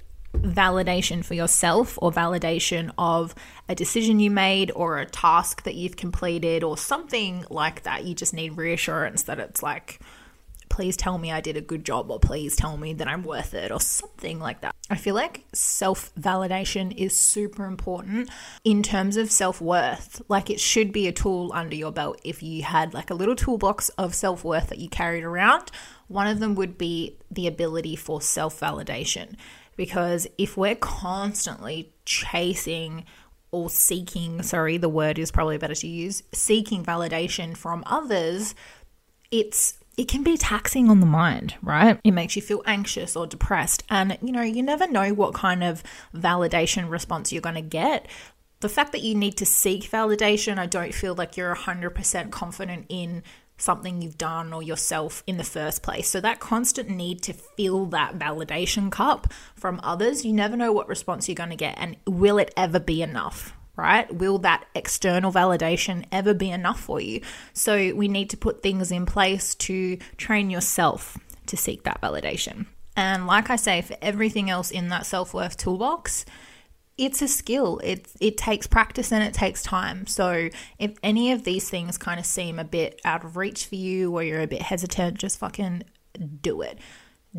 validation 0.43 1.25
for 1.25 1.35
yourself 1.35 1.99
or 2.01 2.13
validation 2.13 2.91
of 2.99 3.35
a 3.69 3.75
decision 3.75 4.21
you 4.21 4.31
made 4.31 4.71
or 4.75 4.99
a 4.99 5.07
task 5.07 5.63
that 5.65 5.75
you've 5.75 5.97
completed 5.97 6.63
or 6.63 6.77
something 6.77 7.45
like 7.51 7.83
that. 7.83 8.05
You 8.05 8.15
just 8.15 8.35
need 8.35 8.57
reassurance 8.57 9.25
that 9.25 9.39
it's 9.39 9.63
like, 9.63 10.01
please 10.69 10.97
tell 10.97 11.19
me 11.19 11.33
I 11.33 11.41
did 11.41 11.57
a 11.57 11.61
good 11.61 11.85
job 11.85 12.11
or 12.11 12.19
please 12.19 12.55
tell 12.57 12.77
me 12.77 12.93
that 12.95 13.09
I'm 13.09 13.23
worth 13.23 13.55
it 13.55 13.71
or 13.71 13.81
something 13.81 14.39
like 14.39 14.61
that. 14.61 14.75
I 14.91 14.97
feel 14.97 15.15
like 15.15 15.45
self 15.53 16.15
validation 16.15 16.97
is 16.97 17.17
super 17.17 17.65
important 17.65 18.31
in 18.65 18.83
terms 18.83 19.17
of 19.17 19.31
self 19.31 19.61
worth. 19.61 20.23
Like 20.29 20.51
it 20.51 20.61
should 20.61 20.93
be 20.93 21.07
a 21.09 21.13
tool 21.13 21.51
under 21.55 21.75
your 21.75 21.93
belt 21.93 22.21
if 22.25 22.43
you 22.43 22.63
had 22.63 22.95
like 22.95 23.11
a 23.11 23.15
little 23.15 23.37
toolbox 23.37 23.89
of 23.91 24.15
self 24.15 24.45
worth 24.45 24.69
that 24.69 24.79
you 24.79 24.89
carried 24.89 25.25
around. 25.25 25.71
One 26.09 26.29
of 26.29 26.39
them 26.39 26.55
would 26.55 26.79
be 26.79 27.17
the 27.31 27.47
ability 27.47 27.97
for 27.97 28.21
self 28.21 28.61
validation. 28.61 29.37
Because 29.77 30.27
if 30.39 30.57
we're 30.57 30.75
constantly 30.75 31.93
chasing 32.05 33.05
or 33.51 33.71
seeking, 33.71 34.43
sorry, 34.43 34.77
the 34.79 34.89
word 34.89 35.19
is 35.19 35.31
probably 35.31 35.59
better 35.59 35.75
to 35.75 35.87
use, 35.87 36.23
seeking 36.33 36.85
validation 36.85 37.57
from 37.57 37.85
others, 37.87 38.55
it's 39.31 39.79
it 39.97 40.09
can 40.09 40.23
be 40.23 40.37
taxing 40.37 40.91
on 40.91 41.01
the 41.01 41.07
mind, 41.07 41.55
right? 41.63 41.99
It 42.05 42.11
makes 42.11 42.37
you 42.37 42.43
feel 42.43 42.63
anxious 42.67 43.17
or 43.17 43.27
depressed. 43.27 43.83
And, 43.89 44.19
you 44.21 44.31
know, 44.31 44.43
you 44.43 44.63
never 44.63 44.87
know 44.87 45.15
what 45.15 45.33
kind 45.33 45.65
of 45.65 45.83
validation 46.15 46.91
response 46.91 47.33
you're 47.33 47.41
going 47.41 47.55
to 47.55 47.63
get. 47.63 48.07
The 48.61 48.69
fact 48.69 48.93
that 48.93 49.01
you 49.01 49.15
need 49.15 49.39
to 49.39 49.47
seek 49.47 49.85
validation, 49.85 50.59
I 50.59 50.67
don't 50.67 50.93
feel 50.93 51.15
like 51.15 51.37
you're 51.37 51.55
100% 51.55 52.31
confident 52.31 52.87
in 52.91 53.23
something 53.57 54.03
you've 54.03 54.19
done 54.19 54.53
or 54.53 54.63
yourself 54.63 55.23
in 55.27 55.37
the 55.37 55.45
first 55.45 55.83
place. 55.83 56.09
So, 56.09 56.21
that 56.21 56.41
constant 56.41 56.89
need 56.89 57.23
to 57.23 57.33
fill 57.33 57.87
that 57.87 58.19
validation 58.19 58.91
cup 58.91 59.33
from 59.55 59.81
others, 59.83 60.25
you 60.25 60.33
never 60.33 60.57
know 60.57 60.73
what 60.73 60.89
response 60.89 61.29
you're 61.29 61.35
going 61.35 61.51
to 61.51 61.57
get. 61.57 61.77
And 61.79 61.97
will 62.07 62.39
it 62.39 62.53
ever 62.57 62.81
be 62.81 63.03
enough? 63.03 63.53
right? 63.77 64.13
Will 64.15 64.39
that 64.39 64.65
external 64.75 65.31
validation 65.31 66.07
ever 66.11 66.33
be 66.33 66.51
enough 66.51 66.81
for 66.81 67.01
you? 67.01 67.21
So 67.53 67.95
we 67.95 68.09
need 68.09 68.31
to 68.31 68.37
put 68.37 68.63
things 68.63 68.91
in 68.91 69.07
place 69.07 69.55
to 69.57 69.99
train 70.17 70.49
yourself 70.51 71.19
to 71.47 71.57
seek 71.57 71.85
that 71.85 72.01
validation. 72.01 72.67
And 72.97 73.27
like 73.27 73.51
I 73.51 73.57
say, 73.57 73.83
for 73.83 73.97
everything 74.01 74.49
else 74.49 74.71
in 74.71 74.89
that 74.89 75.05
self 75.05 75.35
worth 75.35 75.57
toolbox, 75.59 76.25
it's 76.99 77.21
a 77.21 77.29
skill. 77.29 77.79
It 77.85 78.09
it 78.21 78.37
takes 78.37 78.67
practice 78.67 79.13
and 79.13 79.23
it 79.23 79.35
takes 79.35 79.63
time. 79.63 80.07
So 80.07 80.49
if 80.79 80.97
any 81.03 81.33
of 81.33 81.45
these 81.45 81.69
things 81.69 81.99
kind 81.99 82.19
of 82.19 82.27
seem 82.27 82.59
a 82.59 82.65
bit 82.65 83.01
out 83.05 83.25
of 83.25 83.37
reach 83.37 83.67
for 83.67 83.75
you 83.75 84.13
or 84.13 84.23
you're 84.23 84.41
a 84.41 84.47
bit 84.47 84.63
hesitant, 84.63 85.19
just 85.19 85.39
fucking 85.39 85.83
do 86.41 86.63
it. 86.63 86.79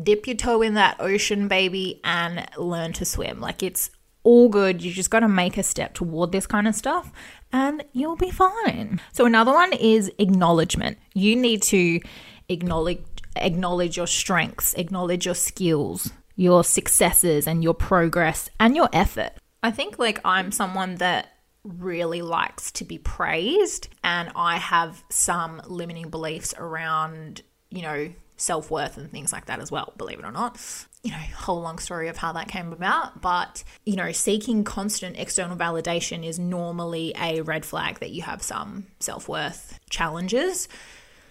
Dip 0.00 0.26
your 0.28 0.36
toe 0.36 0.62
in 0.62 0.74
that 0.74 0.96
ocean, 1.00 1.48
baby, 1.48 2.00
and 2.04 2.46
learn 2.56 2.92
to 2.94 3.04
swim. 3.04 3.40
Like 3.40 3.62
it's 3.62 3.90
all 4.22 4.48
good. 4.48 4.82
You 4.82 4.92
just 4.92 5.10
got 5.10 5.20
to 5.20 5.28
make 5.28 5.56
a 5.56 5.62
step 5.62 5.94
toward 5.94 6.30
this 6.30 6.46
kind 6.46 6.68
of 6.68 6.74
stuff 6.74 7.10
and 7.52 7.84
you'll 7.92 8.16
be 8.16 8.30
fine. 8.30 9.00
So 9.12 9.26
another 9.26 9.52
one 9.52 9.72
is 9.72 10.12
acknowledgement. 10.18 10.98
You 11.14 11.34
need 11.34 11.62
to 11.64 12.00
acknowledge 12.48 13.02
acknowledge 13.34 13.96
your 13.96 14.06
strengths, 14.06 14.74
acknowledge 14.74 15.26
your 15.26 15.34
skills, 15.34 16.12
your 16.36 16.62
successes 16.62 17.46
and 17.46 17.62
your 17.62 17.74
progress 17.74 18.50
and 18.60 18.76
your 18.76 18.88
effort. 18.92 19.32
I 19.62 19.70
think 19.70 19.98
like 19.98 20.20
I'm 20.24 20.52
someone 20.52 20.96
that 20.96 21.32
really 21.64 22.22
likes 22.22 22.70
to 22.72 22.84
be 22.84 22.98
praised 22.98 23.88
and 24.02 24.30
I 24.34 24.56
have 24.56 25.02
some 25.10 25.60
limiting 25.66 26.10
beliefs 26.10 26.54
around, 26.56 27.42
you 27.70 27.82
know, 27.82 28.12
self 28.36 28.70
worth 28.70 28.96
and 28.96 29.10
things 29.10 29.32
like 29.32 29.46
that 29.46 29.60
as 29.60 29.70
well, 29.70 29.92
believe 29.98 30.20
it 30.20 30.24
or 30.24 30.32
not. 30.32 30.60
You 31.02 31.10
know, 31.10 31.18
whole 31.36 31.60
long 31.60 31.78
story 31.78 32.08
of 32.08 32.16
how 32.16 32.32
that 32.32 32.48
came 32.48 32.72
about. 32.72 33.20
But, 33.20 33.64
you 33.84 33.96
know, 33.96 34.12
seeking 34.12 34.64
constant 34.64 35.18
external 35.18 35.56
validation 35.56 36.24
is 36.24 36.38
normally 36.38 37.12
a 37.20 37.42
red 37.42 37.64
flag 37.64 38.00
that 38.00 38.10
you 38.10 38.22
have 38.22 38.42
some 38.42 38.86
self 39.00 39.28
worth 39.28 39.78
challenges 39.90 40.68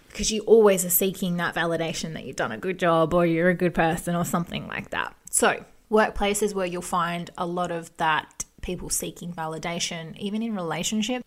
because 0.08 0.30
you 0.30 0.42
always 0.42 0.84
are 0.84 0.90
seeking 0.90 1.36
that 1.36 1.54
validation 1.54 2.14
that 2.14 2.24
you've 2.24 2.36
done 2.36 2.52
a 2.52 2.58
good 2.58 2.78
job 2.78 3.12
or 3.12 3.26
you're 3.26 3.50
a 3.50 3.54
good 3.54 3.74
person 3.74 4.14
or 4.14 4.24
something 4.24 4.66
like 4.66 4.90
that. 4.90 5.14
So, 5.30 5.64
workplaces 5.90 6.54
where 6.54 6.66
you'll 6.66 6.82
find 6.82 7.30
a 7.38 7.46
lot 7.46 7.70
of 7.70 7.96
that 7.96 8.44
people 8.60 8.90
seeking 8.90 9.32
validation, 9.32 10.16
even 10.18 10.42
in 10.42 10.54
relationship. 10.54 11.24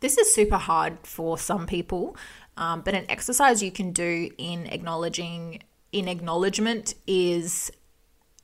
This 0.00 0.18
is 0.18 0.34
super 0.34 0.58
hard 0.58 0.98
for 1.04 1.38
some 1.38 1.66
people 1.66 2.16
um, 2.56 2.80
but 2.80 2.94
an 2.94 3.04
exercise 3.08 3.62
you 3.62 3.70
can 3.70 3.92
do 3.92 4.30
in 4.38 4.66
acknowledging 4.66 5.62
in 5.92 6.08
acknowledgement 6.08 6.94
is 7.06 7.70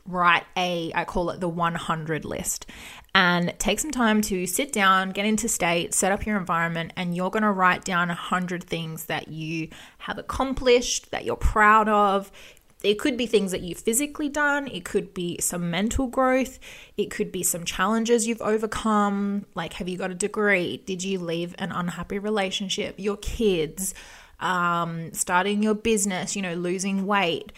write 0.07 0.45
a 0.57 0.91
I 0.95 1.05
call 1.05 1.31
it 1.31 1.41
the 1.41 1.49
100 1.49 2.25
list 2.25 2.67
and 3.15 3.55
take 3.59 3.79
some 3.79 3.91
time 3.91 4.21
to 4.23 4.47
sit 4.47 4.73
down, 4.73 5.11
get 5.11 5.27
into 5.27 5.49
state, 5.49 5.95
set 5.95 6.13
up 6.13 6.27
your 6.27 6.37
environment 6.37 6.93
and 6.97 7.15
you're 7.15 7.31
going 7.31 7.43
to 7.43 7.51
write 7.51 7.85
down 7.85 8.09
100 8.09 8.65
things 8.65 9.05
that 9.07 9.29
you 9.29 9.69
have 9.99 10.19
accomplished, 10.19 11.11
that 11.11 11.25
you're 11.25 11.37
proud 11.37 11.89
of. 11.89 12.33
It 12.83 12.99
could 12.99 13.17
be 13.17 13.27
things 13.27 13.53
that 13.53 13.63
you've 13.63 13.79
physically 13.79 14.29
done, 14.29 14.67
it 14.67 14.85
could 14.85 15.15
be 15.15 15.39
some 15.41 15.71
mental 15.71 16.07
growth, 16.07 16.59
it 16.97 17.11
could 17.11 17.31
be 17.31 17.43
some 17.43 17.65
challenges 17.65 18.27
you've 18.27 18.43
overcome, 18.43 19.47
like 19.55 19.75
have 19.75 19.89
you 19.89 19.97
got 19.97 20.11
a 20.11 20.15
degree? 20.15 20.83
Did 20.85 21.05
you 21.05 21.19
leave 21.19 21.55
an 21.59 21.73
unhappy 21.73 22.19
relationship? 22.19 22.97
Your 22.99 23.17
kids, 23.17 23.95
um, 24.41 25.13
starting 25.13 25.63
your 25.63 25.75
business, 25.75 26.35
you 26.37 26.43
know, 26.43 26.55
losing 26.55 27.07
weight. 27.07 27.53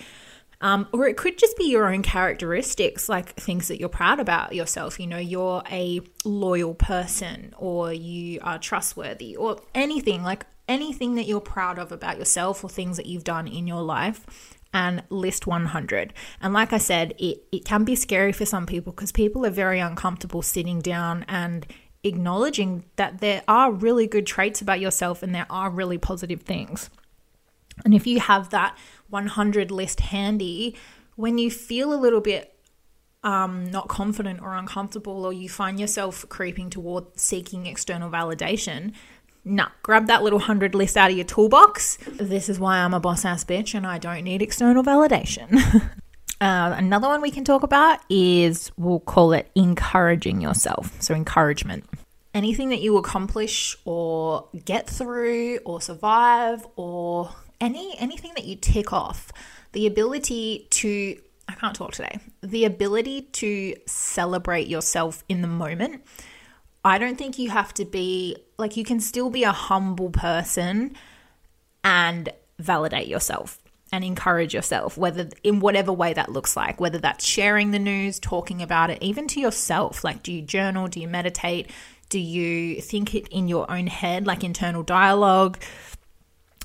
Um, 0.60 0.88
or 0.92 1.06
it 1.06 1.18
could 1.18 1.36
just 1.36 1.58
be 1.58 1.64
your 1.64 1.92
own 1.92 2.02
characteristics, 2.02 3.08
like 3.08 3.34
things 3.34 3.68
that 3.68 3.78
you're 3.78 3.90
proud 3.90 4.18
about 4.18 4.54
yourself. 4.54 4.98
You 4.98 5.06
know, 5.06 5.18
you're 5.18 5.62
a 5.70 6.00
loyal 6.24 6.74
person, 6.74 7.52
or 7.58 7.92
you 7.92 8.38
are 8.40 8.58
trustworthy, 8.58 9.36
or 9.36 9.60
anything 9.74 10.22
like 10.22 10.46
anything 10.66 11.16
that 11.16 11.26
you're 11.26 11.40
proud 11.40 11.78
of 11.78 11.92
about 11.92 12.18
yourself, 12.18 12.64
or 12.64 12.70
things 12.70 12.96
that 12.96 13.04
you've 13.04 13.24
done 13.24 13.46
in 13.46 13.66
your 13.66 13.82
life 13.82 14.24
and 14.74 15.04
list 15.08 15.46
100. 15.46 16.12
And 16.42 16.52
like 16.52 16.72
I 16.72 16.78
said, 16.78 17.14
it, 17.18 17.44
it 17.52 17.64
can 17.64 17.84
be 17.84 17.94
scary 17.94 18.32
for 18.32 18.44
some 18.44 18.66
people 18.66 18.92
because 18.92 19.12
people 19.12 19.46
are 19.46 19.50
very 19.50 19.78
uncomfortable 19.78 20.42
sitting 20.42 20.80
down 20.80 21.24
and 21.28 21.64
acknowledging 22.02 22.84
that 22.96 23.20
there 23.20 23.42
are 23.48 23.72
really 23.72 24.06
good 24.06 24.26
traits 24.26 24.60
about 24.60 24.80
yourself 24.80 25.22
and 25.22 25.34
there 25.34 25.46
are 25.48 25.70
really 25.70 25.96
positive 25.96 26.42
things. 26.42 26.90
And 27.84 27.94
if 27.94 28.06
you 28.06 28.20
have 28.20 28.50
that 28.50 28.76
100 29.08 29.70
list 29.70 30.00
handy, 30.00 30.76
when 31.14 31.38
you 31.38 31.50
feel 31.50 31.94
a 31.94 31.96
little 31.96 32.20
bit 32.20 32.50
um, 33.22 33.70
not 33.70 33.88
confident 33.88 34.42
or 34.42 34.54
uncomfortable, 34.54 35.24
or 35.24 35.32
you 35.32 35.48
find 35.48 35.80
yourself 35.80 36.28
creeping 36.28 36.68
toward 36.68 37.18
seeking 37.18 37.66
external 37.66 38.10
validation, 38.10 38.92
Nah, 39.44 39.68
grab 39.82 40.06
that 40.06 40.22
little 40.22 40.38
hundred 40.38 40.74
list 40.74 40.96
out 40.96 41.10
of 41.10 41.16
your 41.16 41.26
toolbox. 41.26 41.98
This 42.06 42.48
is 42.48 42.58
why 42.58 42.78
I'm 42.78 42.94
a 42.94 43.00
boss 43.00 43.24
ass 43.24 43.44
bitch 43.44 43.74
and 43.74 43.86
I 43.86 43.98
don't 43.98 44.24
need 44.24 44.40
external 44.40 44.82
validation. 44.82 45.62
uh, 46.40 46.74
another 46.76 47.08
one 47.08 47.20
we 47.20 47.30
can 47.30 47.44
talk 47.44 47.62
about 47.62 48.00
is 48.08 48.72
we'll 48.78 49.00
call 49.00 49.32
it 49.34 49.50
encouraging 49.54 50.40
yourself. 50.40 51.00
So, 51.02 51.14
encouragement. 51.14 51.84
Anything 52.32 52.70
that 52.70 52.80
you 52.80 52.96
accomplish 52.96 53.76
or 53.84 54.48
get 54.64 54.88
through 54.88 55.58
or 55.64 55.80
survive 55.80 56.66
or 56.76 57.30
any 57.60 57.94
anything 57.98 58.32
that 58.36 58.44
you 58.44 58.56
tick 58.56 58.92
off, 58.92 59.30
the 59.72 59.86
ability 59.86 60.68
to 60.70 61.20
I 61.48 61.52
can't 61.52 61.76
talk 61.76 61.92
today. 61.92 62.18
The 62.42 62.64
ability 62.64 63.22
to 63.32 63.76
celebrate 63.86 64.68
yourself 64.68 65.22
in 65.28 65.42
the 65.42 65.48
moment 65.48 66.02
I 66.84 66.98
don't 66.98 67.16
think 67.16 67.38
you 67.38 67.50
have 67.50 67.72
to 67.74 67.84
be 67.84 68.36
like 68.58 68.76
you 68.76 68.84
can 68.84 69.00
still 69.00 69.30
be 69.30 69.44
a 69.44 69.52
humble 69.52 70.10
person 70.10 70.94
and 71.82 72.28
validate 72.58 73.08
yourself 73.08 73.58
and 73.90 74.04
encourage 74.04 74.52
yourself, 74.52 74.98
whether 74.98 75.28
in 75.42 75.60
whatever 75.60 75.92
way 75.92 76.12
that 76.12 76.30
looks 76.30 76.56
like, 76.56 76.80
whether 76.80 76.98
that's 76.98 77.24
sharing 77.24 77.70
the 77.70 77.78
news, 77.78 78.18
talking 78.18 78.60
about 78.60 78.90
it, 78.90 79.02
even 79.02 79.28
to 79.28 79.40
yourself. 79.40 80.04
Like, 80.04 80.22
do 80.22 80.32
you 80.32 80.42
journal? 80.42 80.88
Do 80.88 81.00
you 81.00 81.08
meditate? 81.08 81.70
Do 82.08 82.18
you 82.18 82.80
think 82.80 83.14
it 83.14 83.28
in 83.28 83.48
your 83.48 83.70
own 83.70 83.86
head, 83.86 84.26
like 84.26 84.44
internal 84.44 84.82
dialogue? 84.82 85.58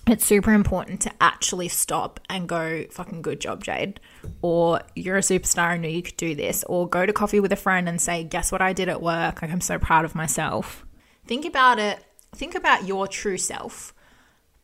It's 0.09 0.25
super 0.25 0.53
important 0.53 1.01
to 1.01 1.11
actually 1.21 1.67
stop 1.67 2.19
and 2.31 2.49
go, 2.49 2.85
fucking 2.89 3.21
good 3.21 3.39
job, 3.39 3.63
Jayde. 3.63 3.97
Or 4.41 4.81
you're 4.95 5.17
a 5.17 5.21
superstar, 5.21 5.67
I 5.67 5.77
knew 5.77 5.87
you 5.87 6.01
could 6.01 6.17
do 6.17 6.33
this. 6.33 6.63
Or 6.63 6.89
go 6.89 7.05
to 7.05 7.13
coffee 7.13 7.39
with 7.39 7.51
a 7.51 7.55
friend 7.55 7.87
and 7.87 8.01
say, 8.01 8.23
guess 8.23 8.51
what 8.51 8.59
I 8.59 8.73
did 8.73 8.89
at 8.89 9.03
work? 9.03 9.43
Like, 9.43 9.51
I'm 9.51 9.61
so 9.61 9.77
proud 9.77 10.05
of 10.05 10.15
myself. 10.15 10.83
Think 11.27 11.45
about 11.45 11.77
it. 11.77 12.03
Think 12.33 12.55
about 12.55 12.87
your 12.87 13.07
true 13.07 13.37
self 13.37 13.93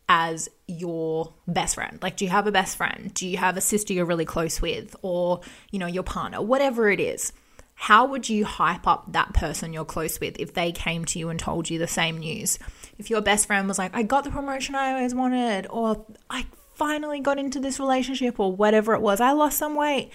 as 0.09 0.49
your 0.67 1.35
best 1.47 1.75
friend. 1.75 1.99
Like, 2.01 2.17
do 2.17 2.25
you 2.25 2.31
have 2.31 2.47
a 2.47 2.51
best 2.51 2.75
friend? 2.75 3.13
Do 3.13 3.27
you 3.27 3.37
have 3.37 3.55
a 3.55 3.61
sister 3.61 3.93
you're 3.93 4.05
really 4.05 4.25
close 4.25 4.59
with? 4.63 4.95
Or, 5.03 5.41
you 5.69 5.77
know, 5.77 5.85
your 5.85 6.01
partner? 6.01 6.41
Whatever 6.41 6.89
it 6.89 6.99
is 6.99 7.31
how 7.75 8.05
would 8.05 8.27
you 8.27 8.45
hype 8.45 8.87
up 8.87 9.11
that 9.11 9.33
person 9.33 9.73
you're 9.73 9.85
close 9.85 10.19
with 10.19 10.39
if 10.39 10.53
they 10.53 10.71
came 10.71 11.03
to 11.05 11.19
you 11.19 11.29
and 11.29 11.37
told 11.37 11.69
you 11.69 11.77
the 11.77 11.87
same 11.87 12.17
news? 12.17 12.57
If 12.97 13.09
your 13.09 13.21
best 13.21 13.47
friend 13.47 13.67
was 13.67 13.77
like, 13.77 13.95
I 13.95 14.03
got 14.03 14.23
the 14.23 14.31
promotion 14.31 14.75
I 14.75 14.93
always 14.93 15.13
wanted, 15.13 15.67
or 15.69 16.05
I 16.29 16.45
finally 16.73 17.19
got 17.19 17.37
into 17.37 17.59
this 17.59 17.79
relationship, 17.79 18.39
or 18.39 18.51
whatever 18.51 18.93
it 18.93 19.01
was, 19.01 19.19
I 19.19 19.31
lost 19.31 19.57
some 19.57 19.75
weight, 19.75 20.11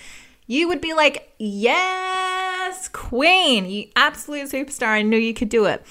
you 0.47 0.69
would 0.69 0.81
be 0.81 0.95
like, 0.95 1.33
Yes, 1.39 2.89
queen, 2.89 3.67
you 3.67 3.89
absolute 3.97 4.49
superstar. 4.51 4.89
I 4.89 5.03
knew 5.03 5.19
you 5.19 5.35
could 5.35 5.49
do 5.49 5.67
it. 5.67 5.85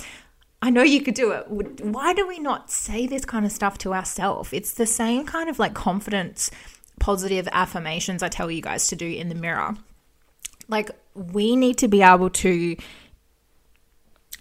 I 0.62 0.70
know 0.70 0.84
you 0.84 1.02
could 1.02 1.14
do 1.14 1.32
it. 1.32 1.48
Why 1.50 2.14
do 2.14 2.28
we 2.28 2.40
not 2.40 2.70
say 2.70 3.08
this 3.08 3.24
kind 3.24 3.46
of 3.46 3.52
stuff 3.52 3.78
to 3.80 3.94
ourselves? 3.94 4.52
It's 4.52 4.74
the 4.74 4.86
same 4.86 5.26
kind 5.26 5.50
of 5.50 5.58
like 5.58 5.74
confidence, 5.74 6.52
positive 7.00 7.48
affirmations 7.52 8.22
I 8.22 8.28
tell 8.28 8.52
you 8.52 8.62
guys 8.62 8.88
to 8.90 8.96
do 8.96 9.08
in 9.08 9.30
the 9.30 9.36
mirror. 9.36 9.76
Like, 10.68 10.92
we 11.16 11.56
need 11.56 11.78
to 11.80 11.88
be 11.88 12.02
able 12.02 12.30
to 12.30 12.76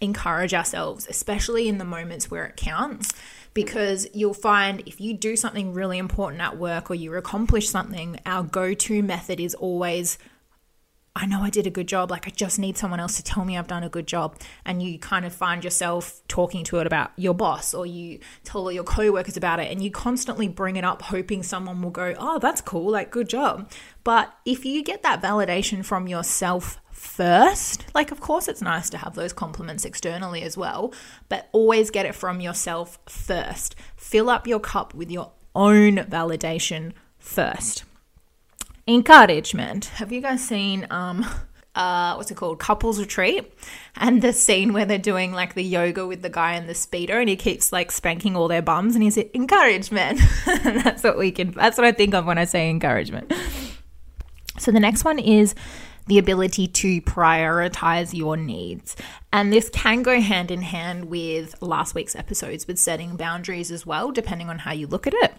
encourage 0.01 0.55
ourselves, 0.55 1.07
especially 1.09 1.69
in 1.69 1.79
the 1.79 1.85
moments 1.85 2.31
where 2.31 2.47
it 2.47 2.57
counts. 2.57 3.13
Because 3.55 4.07
you'll 4.15 4.35
find 4.35 4.83
if 4.87 5.01
you 5.01 5.15
do 5.15 5.35
something 5.35 5.73
really 5.73 5.99
important 5.99 6.41
at 6.43 6.59
work 6.59 6.91
or 6.91 6.95
you 6.95 7.15
accomplish 7.15 7.69
something, 7.69 8.21
our 8.25 8.43
go 8.43 8.75
to 8.75 9.03
method 9.03 9.41
is 9.41 9.55
always, 9.55 10.17
I 11.17 11.27
know 11.27 11.41
I 11.41 11.51
did 11.51 11.67
a 11.67 11.71
good 11.71 11.89
job. 11.89 12.11
Like, 12.11 12.29
I 12.29 12.31
just 12.31 12.61
need 12.61 12.77
someone 12.77 13.01
else 13.01 13.17
to 13.17 13.25
tell 13.25 13.45
me 13.45 13.59
I've 13.59 13.67
done 13.67 13.83
a 13.83 13.89
good 13.89 14.07
job. 14.07 14.37
And 14.65 14.81
you 14.81 14.99
kind 14.99 15.25
of 15.25 15.33
find 15.33 15.65
yourself 15.65 16.21
talking 16.29 16.63
to 16.65 16.79
it 16.79 16.87
about 16.87 17.11
your 17.17 17.35
boss, 17.35 17.75
or 17.75 17.85
you 17.87 18.21
tell 18.45 18.61
all 18.61 18.71
your 18.71 18.85
coworkers 18.85 19.37
about 19.37 19.59
it, 19.59 19.73
and 19.73 19.83
you 19.83 19.91
constantly 19.91 20.47
bring 20.47 20.77
it 20.77 20.85
up, 20.85 21.03
hoping 21.03 21.43
someone 21.43 21.83
will 21.83 21.91
go, 21.91 22.15
Oh, 22.17 22.39
that's 22.39 22.61
cool. 22.61 22.93
Like, 22.93 23.11
good 23.11 23.29
job. 23.29 23.73
But 24.05 24.33
if 24.45 24.65
you 24.65 24.85
get 24.85 25.03
that 25.03 25.21
validation 25.21 25.85
from 25.85 26.07
yourself 26.07 26.81
first, 26.99 27.87
like, 27.95 28.11
of 28.11 28.21
course, 28.21 28.49
it's 28.49 28.61
nice 28.61 28.91
to 28.91 28.99
have 28.99 29.15
those 29.15 29.33
compliments 29.33 29.85
externally 29.85 30.43
as 30.43 30.57
well, 30.57 30.93
but 31.29 31.49
always 31.53 31.91
get 31.91 32.07
it 32.07 32.15
from 32.15 32.41
yourself 32.41 32.99
first. 33.07 33.75
Fill 33.97 34.29
up 34.29 34.47
your 34.47 34.61
cup 34.61 34.95
with 34.95 35.11
your 35.11 35.33
own 35.55 35.97
validation 35.97 36.93
first. 37.19 37.85
Encouragement. 38.87 39.87
Have 39.87 40.13
you 40.13 40.21
guys 40.21 40.47
seen 40.47 40.87
um 40.91 41.27
uh 41.75 42.15
what's 42.15 42.31
it 42.31 42.37
called? 42.37 42.59
Couples 42.59 42.99
retreat 42.99 43.53
and 43.97 44.23
the 44.23 44.33
scene 44.33 44.73
where 44.73 44.87
they're 44.87 44.99
doing 44.99 45.33
like 45.33 45.55
the 45.55 45.63
yoga 45.63 46.07
with 46.07 46.23
the 46.23 46.31
guy 46.31 46.55
in 46.55 46.67
the 46.67 46.73
speedo 46.73 47.21
and 47.21 47.29
he 47.29 47.37
keeps 47.37 47.73
like 47.73 47.93
spanking 47.93 48.35
all 48.35 48.49
their 48.49 48.63
bums 48.63 48.95
and 48.95 49.03
he's 49.03 49.17
like 49.17 49.35
encouragement. 49.35 50.21
that's 50.65 51.03
what 51.03 51.19
we 51.19 51.31
can 51.31 51.51
that's 51.51 51.77
what 51.77 51.87
I 51.87 51.93
think 51.93 52.15
of 52.15 52.25
when 52.25 52.39
I 52.39 52.45
say 52.45 52.71
encouragement. 52.71 53.33
So 54.59 54.73
the 54.73 54.81
next 54.81 55.05
one 55.05 55.19
is 55.19 55.55
the 56.09 56.19
ability 56.19 56.67
to 56.67 57.01
prioritize 57.03 58.17
your 58.17 58.37
needs. 58.37 58.97
And 59.33 59.53
this 59.53 59.69
can 59.71 60.03
go 60.03 60.21
hand 60.21 60.51
in 60.51 60.63
hand 60.63 61.07
with 61.07 61.55
last 61.63 61.95
week's 61.95 62.17
episodes 62.17 62.67
with 62.67 62.79
setting 62.79 63.17
boundaries 63.17 63.71
as 63.71 63.87
well, 63.87 64.11
depending 64.11 64.49
on 64.49 64.59
how 64.61 64.73
you 64.73 64.87
look 64.87 65.07
at 65.07 65.15
it 65.15 65.35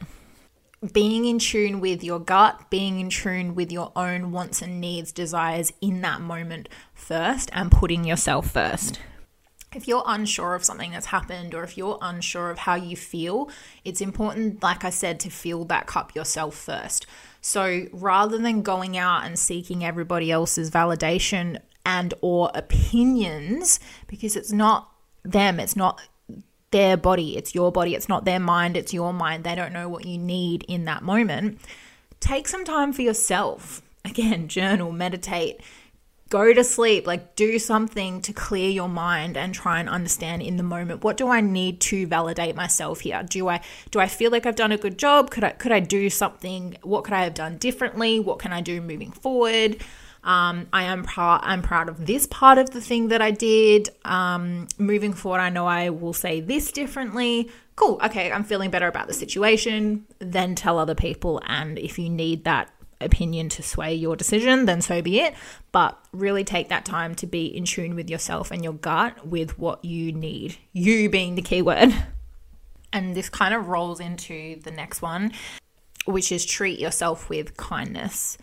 being 0.93 1.25
in 1.25 1.39
tune 1.39 1.81
with 1.81 2.03
your 2.03 2.19
gut, 2.19 2.69
being 2.69 2.99
in 2.99 3.09
tune 3.09 3.53
with 3.53 3.71
your 3.71 3.91
own 3.95 4.31
wants 4.31 4.61
and 4.61 4.79
needs, 4.79 5.11
desires 5.11 5.73
in 5.81 6.01
that 6.01 6.21
moment 6.21 6.69
first, 6.93 7.49
and 7.53 7.71
putting 7.71 8.05
yourself 8.05 8.49
first. 8.49 8.99
If 9.73 9.88
you're 9.88 10.03
unsure 10.05 10.55
of 10.55 10.65
something 10.65 10.91
that's 10.91 11.07
happened 11.07 11.53
or 11.53 11.63
if 11.63 11.77
you're 11.77 11.99
unsure 12.01 12.49
of 12.49 12.59
how 12.59 12.75
you 12.75 12.95
feel, 12.95 13.49
it's 13.85 14.01
important, 14.01 14.63
like 14.63 14.83
I 14.83 14.89
said, 14.89 15.19
to 15.21 15.29
fill 15.29 15.65
that 15.65 15.85
cup 15.85 16.15
yourself 16.15 16.55
first. 16.55 17.05
So 17.41 17.85
rather 17.91 18.38
than 18.38 18.63
going 18.63 18.97
out 18.97 19.25
and 19.25 19.38
seeking 19.38 19.85
everybody 19.85 20.31
else's 20.31 20.71
validation 20.71 21.59
and 21.85 22.13
or 22.21 22.51
opinions 22.53 23.79
because 24.07 24.35
it's 24.35 24.51
not 24.51 24.91
them, 25.23 25.59
it's 25.59 25.75
not 25.75 26.01
their 26.71 26.97
body, 26.97 27.38
it's 27.38 27.55
your 27.55 27.71
body, 27.71 27.95
it's 27.95 28.09
not 28.09 28.25
their 28.25 28.39
mind, 28.39 28.77
it's 28.77 28.93
your 28.93 29.13
mind. 29.13 29.43
They 29.43 29.55
don't 29.55 29.73
know 29.73 29.89
what 29.89 30.05
you 30.05 30.17
need 30.17 30.63
in 30.67 30.85
that 30.85 31.03
moment. 31.03 31.59
Take 32.19 32.47
some 32.47 32.65
time 32.65 32.93
for 32.93 33.01
yourself. 33.01 33.81
Again, 34.05 34.47
journal, 34.49 34.91
meditate, 34.91 35.61
go 36.29 36.53
to 36.53 36.63
sleep, 36.63 37.07
like 37.07 37.36
do 37.36 37.59
something 37.59 38.21
to 38.21 38.31
clear 38.31 38.69
your 38.69 38.88
mind 38.88 39.36
and 39.36 39.53
try 39.53 39.79
and 39.79 39.89
understand 39.89 40.41
in 40.41 40.57
the 40.57 40.63
moment 40.63 41.03
what 41.03 41.17
do 41.17 41.27
I 41.27 41.41
need 41.41 41.81
to 41.81 42.07
validate 42.07 42.55
myself 42.55 43.01
here? 43.01 43.24
Do 43.24 43.50
I 43.50 43.62
do 43.91 44.00
I 44.00 44.07
feel 44.07 44.31
like 44.31 44.45
I've 44.45 44.55
done 44.55 44.71
a 44.71 44.77
good 44.77 44.98
job? 44.98 45.31
Could 45.31 45.43
I 45.43 45.51
could 45.51 45.71
I 45.71 45.79
do 45.79 46.09
something? 46.09 46.77
What 46.83 47.03
could 47.03 47.13
I 47.13 47.24
have 47.24 47.33
done 47.33 47.57
differently? 47.57 48.19
What 48.19 48.39
can 48.39 48.53
I 48.53 48.62
do 48.62 48.79
moving 48.79 49.12
forward? 49.12 49.83
Um, 50.24 50.67
I 50.74 50.83
am 50.83 51.03
proud. 51.03 51.41
I'm 51.43 51.62
proud 51.62 51.89
of 51.89 52.05
this 52.05 52.27
part 52.27 52.57
of 52.57 52.71
the 52.71 52.81
thing 52.81 53.07
that 53.07 53.21
I 53.21 53.31
did. 53.31 53.89
Um, 54.03 54.67
moving 54.77 55.13
forward, 55.13 55.39
I 55.39 55.50
know 55.50 55.65
I 55.65 55.89
will 55.89 56.13
say 56.13 56.41
this 56.41 56.71
differently. 56.71 57.50
Cool. 57.75 58.00
Okay, 58.03 58.29
I'm 58.29 58.43
feeling 58.43 58.69
better 58.69 58.88
about 58.88 59.07
the 59.07 59.13
situation. 59.13 60.05
Then 60.19 60.55
tell 60.55 60.77
other 60.77 60.95
people, 60.95 61.41
and 61.48 61.79
if 61.79 61.98
you 61.98 62.09
need 62.09 62.43
that 62.43 62.69
opinion 63.01 63.49
to 63.49 63.63
sway 63.63 63.93
your 63.93 64.15
decision, 64.15 64.65
then 64.65 64.81
so 64.81 65.01
be 65.01 65.19
it. 65.19 65.33
But 65.71 65.97
really 66.11 66.43
take 66.43 66.69
that 66.69 66.85
time 66.85 67.15
to 67.15 67.27
be 67.27 67.45
in 67.45 67.65
tune 67.65 67.95
with 67.95 68.09
yourself 68.09 68.51
and 68.51 68.63
your 68.63 68.73
gut 68.73 69.25
with 69.25 69.57
what 69.57 69.83
you 69.83 70.11
need. 70.11 70.57
You 70.73 71.09
being 71.09 71.35
the 71.35 71.41
key 71.41 71.61
word. 71.61 71.93
And 72.91 73.15
this 73.15 73.29
kind 73.29 73.53
of 73.53 73.67
rolls 73.67 73.99
into 73.99 74.59
the 74.61 74.71
next 74.71 75.03
one, 75.03 75.31
which 76.05 76.31
is 76.31 76.43
treat 76.43 76.79
yourself 76.79 77.29
with 77.29 77.55
kindness. 77.55 78.35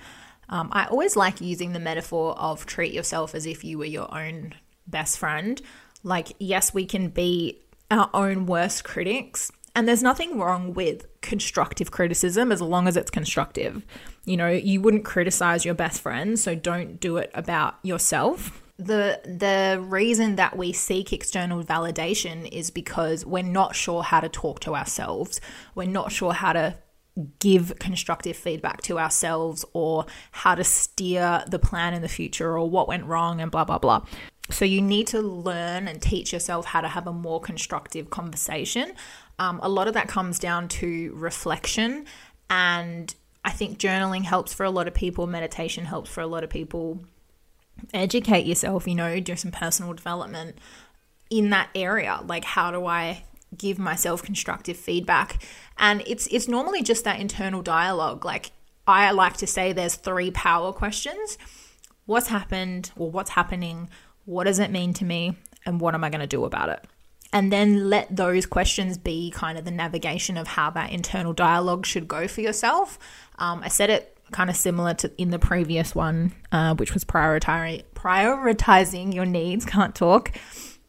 Um, 0.49 0.69
I 0.71 0.87
always 0.87 1.17
like 1.17 1.41
using 1.41 1.73
the 1.73 1.81
metaphor 1.81 2.39
of 2.39 2.65
treat 2.65 2.93
yourself 2.93 3.35
as 3.35 3.45
if 3.45 3.65
you 3.65 3.79
were 3.79 3.87
your 3.87 4.13
own 4.17 4.55
best 4.87 5.19
friend. 5.19 5.61
Like, 6.05 6.29
yes, 6.39 6.73
we 6.73 6.87
can 6.87 7.09
be 7.09 7.61
our 7.91 8.09
own 8.15 8.47
worst 8.47 8.85
critics, 8.85 9.51
and 9.77 9.87
there's 9.87 10.03
nothing 10.03 10.39
wrong 10.39 10.73
with 10.73 11.07
constructive 11.21 11.91
criticism 11.91 12.51
as 12.51 12.63
long 12.63 12.89
as 12.89 12.97
it's 12.97 13.11
constructive. 13.11 13.85
You 14.25 14.39
know, 14.39 14.49
you 14.49 14.81
wouldn't 14.81 15.05
criticize 15.05 15.67
your 15.67 15.75
best 15.75 16.01
friend, 16.01 16.39
so 16.39 16.55
don't 16.55 16.99
do 16.99 17.19
it 17.19 17.31
about 17.35 17.77
yourself. 17.83 18.63
The 18.79 19.21
the 19.25 19.79
reason 19.81 20.37
that 20.37 20.57
we 20.57 20.73
seek 20.73 21.13
external 21.13 21.63
validation 21.63 22.49
is 22.51 22.71
because 22.71 23.27
we're 23.27 23.43
not 23.43 23.77
sure 23.77 24.03
how 24.03 24.21
to 24.21 24.31
talk 24.31 24.61
to 24.61 24.75
ourselves. 24.75 25.43
We're 25.75 25.89
not 25.89 26.11
sure 26.11 26.33
how 26.33 26.55
to 26.55 26.79
give 27.39 27.79
constructive 27.79 28.37
feedback 28.37 28.81
to 28.83 28.99
ourselves 28.99 29.65
or 29.75 30.07
how 30.31 30.55
to 30.55 30.65
steer 30.65 31.45
the 31.49 31.59
plan 31.59 31.93
in 31.93 32.01
the 32.01 32.09
future 32.09 32.59
or 32.59 32.69
what 32.69 32.89
went 32.89 33.05
wrong 33.05 33.41
and 33.41 33.51
blah, 33.51 33.65
blah, 33.65 33.79
blah. 33.79 34.05
So 34.51 34.65
you 34.65 34.81
need 34.81 35.09
to 35.09 35.21
learn 35.21 35.89
and 35.89 36.01
teach 36.01 36.33
yourself 36.33 36.67
how 36.67 36.81
to 36.81 36.89
have 36.89 37.07
a 37.07 37.13
more 37.13 37.41
constructive 37.41 38.11
conversation. 38.11 38.93
Um, 39.39 39.61
a 39.63 39.69
lot 39.69 39.89
of 39.89 39.95
that 39.95 40.09
comes 40.09 40.39
down 40.39 40.69
to 40.69 41.13
reflection. 41.15 42.07
And 42.49 43.15
I 43.45 43.51
think 43.51 43.79
journaling 43.79 44.25
helps 44.25 44.55
for 44.55 44.65
a 44.65 44.71
lot 44.71 44.89
of 44.89 44.95
people, 44.95 45.27
meditation 45.27 45.85
helps 45.85 46.11
for 46.11 46.21
a 46.21 46.27
lot 46.27 46.45
of 46.45 46.51
people. 46.51 47.05
Educate 47.93 48.47
yourself, 48.47 48.87
you 48.87 48.95
know, 48.95 49.21
do 49.21 49.37
some 49.37 49.51
personal 49.51 49.93
development 49.93 50.59
in 51.31 51.51
that 51.51 51.69
area. 51.75 52.21
Like, 52.25 52.45
how 52.45 52.71
do 52.71 52.87
I 52.87 53.25
give 53.57 53.79
myself 53.79 54.23
constructive 54.23 54.77
feedback? 54.77 55.43
And 55.79 56.03
it's 56.07 56.27
it's 56.29 56.49
normally 56.49 56.83
just 56.83 57.05
that 57.05 57.21
internal 57.21 57.63
dialogue. 57.63 58.25
Like 58.25 58.53
I 58.87 59.11
like 59.11 59.37
to 59.39 59.47
say 59.47 59.73
there's 59.73 59.97
three 59.97 60.31
power 60.31 60.73
questions. 60.73 61.39
What's 62.07 62.29
happened 62.29 62.93
or 62.97 63.11
what's 63.11 63.31
happening? 63.31 63.91
What 64.25 64.45
does 64.45 64.59
it 64.59 64.71
mean 64.71 64.93
to 64.95 65.05
me? 65.05 65.37
And 65.65 65.81
what 65.81 65.95
am 65.95 66.05
I 66.05 66.11
going 66.11 66.21
to 66.21 66.27
do 66.27 66.45
about 66.45 66.69
it? 66.69 66.85
And 67.33 67.53
then 67.53 67.91
let 67.91 68.15
those 68.15 68.47
questions 68.47 68.99
be 68.99 69.31
kind 69.31 69.59
of 69.59 69.65
the 69.65 69.71
navigation 69.71 70.37
of 70.37 70.47
how 70.47 70.71
that 70.71 70.93
internal 70.93 71.33
dialogue 71.33 71.85
should 71.85 72.09
go 72.09 72.29
for 72.29 72.41
yourself. 72.41 72.99
Um, 73.39 73.63
I 73.63 73.69
said 73.69 73.91
it 73.91 74.17
kind 74.33 74.49
of 74.49 74.57
similar 74.57 74.95
to 74.95 75.13
in 75.19 75.31
the 75.31 75.39
previous 75.39 75.95
one, 75.95 76.33
uh, 76.53 76.75
which 76.75 76.95
was 76.95 77.05
prioritizing 77.05 77.85
prioritizing 77.95 79.15
your 79.15 79.27
needs. 79.27 79.65
Can't 79.77 79.95
talk 79.95 80.33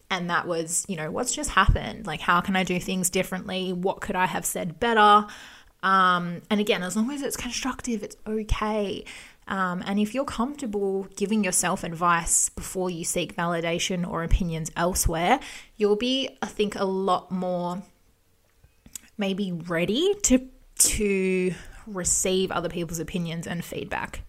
and 0.09 0.29
that 0.29 0.47
was 0.47 0.85
you 0.87 0.95
know 0.95 1.11
what's 1.11 1.33
just 1.33 1.51
happened 1.51 2.07
like 2.07 2.21
how 2.21 2.41
can 2.41 2.55
i 2.55 2.63
do 2.63 2.79
things 2.79 3.09
differently 3.09 3.73
what 3.73 4.01
could 4.01 4.15
i 4.15 4.25
have 4.25 4.45
said 4.45 4.79
better 4.79 5.25
um, 5.83 6.41
and 6.49 6.59
again 6.59 6.81
as 6.81 6.95
long 6.95 7.11
as 7.11 7.21
it's 7.21 7.37
constructive 7.37 8.03
it's 8.03 8.17
okay 8.25 9.03
um, 9.47 9.83
and 9.85 9.99
if 9.99 10.13
you're 10.13 10.25
comfortable 10.25 11.07
giving 11.15 11.43
yourself 11.43 11.83
advice 11.83 12.49
before 12.49 12.89
you 12.89 13.03
seek 13.03 13.35
validation 13.35 14.07
or 14.07 14.23
opinions 14.23 14.71
elsewhere 14.75 15.39
you'll 15.75 15.95
be 15.95 16.29
i 16.41 16.45
think 16.45 16.75
a 16.75 16.85
lot 16.85 17.31
more 17.31 17.81
maybe 19.17 19.51
ready 19.51 20.13
to 20.23 20.47
to 20.77 21.53
receive 21.85 22.51
other 22.51 22.69
people's 22.69 22.99
opinions 22.99 23.47
and 23.47 23.63
feedback 23.63 24.21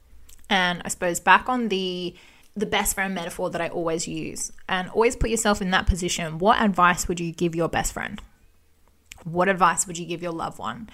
and 0.48 0.81
i 0.85 0.88
suppose 0.88 1.20
back 1.20 1.48
on 1.48 1.68
the 1.68 2.14
the 2.59 2.66
best 2.66 2.94
friend 2.94 3.14
metaphor 3.14 3.50
that 3.50 3.61
I 3.61 3.68
always 3.68 4.09
use. 4.09 4.52
And 4.68 4.88
always 4.90 5.16
put 5.16 5.31
yourself 5.31 5.62
in 5.62 5.70
that 5.70 5.87
position. 5.87 6.38
What 6.38 6.61
advice 6.61 7.09
would 7.09 7.20
you 7.20 7.33
give 7.33 7.54
your 7.54 7.68
best 7.68 7.92
friend? 7.92 8.20
What 9.24 9.48
advice 9.48 9.87
would 9.87 9.98
you 9.98 10.07
give 10.07 10.22
your 10.22 10.33
loved 10.33 10.59
one? 10.59 10.90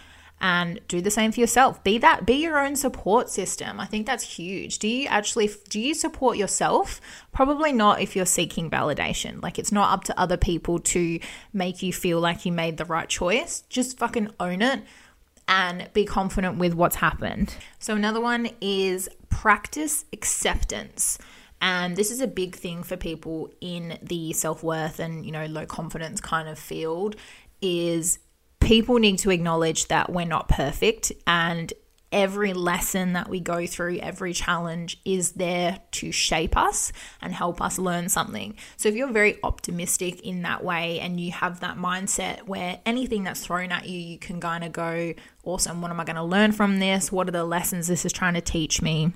And 0.46 0.78
do 0.88 1.00
the 1.00 1.10
same 1.10 1.32
for 1.32 1.40
yourself. 1.40 1.82
Be 1.84 1.96
that 1.96 2.26
be 2.26 2.34
your 2.34 2.58
own 2.58 2.76
support 2.76 3.30
system. 3.30 3.80
I 3.80 3.86
think 3.86 4.06
that's 4.06 4.36
huge. 4.36 4.78
Do 4.78 4.86
you 4.86 5.06
actually 5.08 5.48
do 5.70 5.80
you 5.80 5.94
support 5.94 6.36
yourself? 6.36 7.00
Probably 7.32 7.72
not 7.72 8.02
if 8.02 8.14
you're 8.14 8.26
seeking 8.26 8.68
validation. 8.68 9.42
Like 9.42 9.58
it's 9.58 9.72
not 9.72 9.90
up 9.90 10.04
to 10.04 10.20
other 10.20 10.36
people 10.36 10.80
to 10.80 11.18
make 11.54 11.82
you 11.82 11.94
feel 11.94 12.20
like 12.20 12.44
you 12.44 12.52
made 12.52 12.76
the 12.76 12.84
right 12.84 13.08
choice. 13.08 13.62
Just 13.70 13.96
fucking 13.96 14.32
own 14.38 14.60
it 14.60 14.82
and 15.48 15.88
be 15.94 16.04
confident 16.04 16.58
with 16.58 16.74
what's 16.74 16.96
happened. 16.96 17.54
So 17.78 17.94
another 17.94 18.20
one 18.20 18.50
is 18.60 19.08
practice 19.30 20.04
acceptance. 20.12 21.16
And 21.62 21.96
this 21.96 22.10
is 22.10 22.20
a 22.20 22.26
big 22.26 22.54
thing 22.54 22.82
for 22.82 22.98
people 22.98 23.50
in 23.62 23.98
the 24.02 24.34
self-worth 24.34 25.00
and, 25.00 25.24
you 25.24 25.32
know, 25.32 25.46
low 25.46 25.64
confidence 25.64 26.20
kind 26.20 26.50
of 26.50 26.58
field 26.58 27.16
is 27.62 28.18
people 28.64 28.96
need 28.96 29.18
to 29.18 29.30
acknowledge 29.30 29.88
that 29.88 30.10
we're 30.10 30.26
not 30.26 30.48
perfect 30.48 31.12
and 31.26 31.72
every 32.14 32.52
lesson 32.52 33.12
that 33.14 33.28
we 33.28 33.40
go 33.40 33.66
through, 33.66 33.98
every 33.98 34.32
challenge 34.32 35.00
is 35.04 35.32
there 35.32 35.80
to 35.90 36.12
shape 36.12 36.56
us 36.56 36.92
and 37.20 37.34
help 37.34 37.60
us 37.60 37.76
learn 37.76 38.08
something. 38.08 38.54
So, 38.76 38.88
if 38.88 38.94
you're 38.94 39.12
very 39.12 39.38
optimistic 39.42 40.20
in 40.20 40.42
that 40.42 40.64
way 40.64 41.00
and 41.00 41.20
you 41.20 41.32
have 41.32 41.60
that 41.60 41.76
mindset 41.76 42.42
where 42.42 42.80
anything 42.86 43.24
that's 43.24 43.44
thrown 43.44 43.72
at 43.72 43.86
you, 43.88 43.98
you 43.98 44.18
can 44.18 44.40
kind 44.40 44.64
of 44.64 44.72
go, 44.72 45.12
Awesome, 45.42 45.82
what 45.82 45.90
am 45.90 46.00
I 46.00 46.04
going 46.04 46.16
to 46.16 46.22
learn 46.22 46.52
from 46.52 46.78
this? 46.78 47.12
What 47.12 47.28
are 47.28 47.32
the 47.32 47.44
lessons 47.44 47.88
this 47.88 48.06
is 48.06 48.12
trying 48.12 48.34
to 48.34 48.40
teach 48.40 48.80
me? 48.80 49.12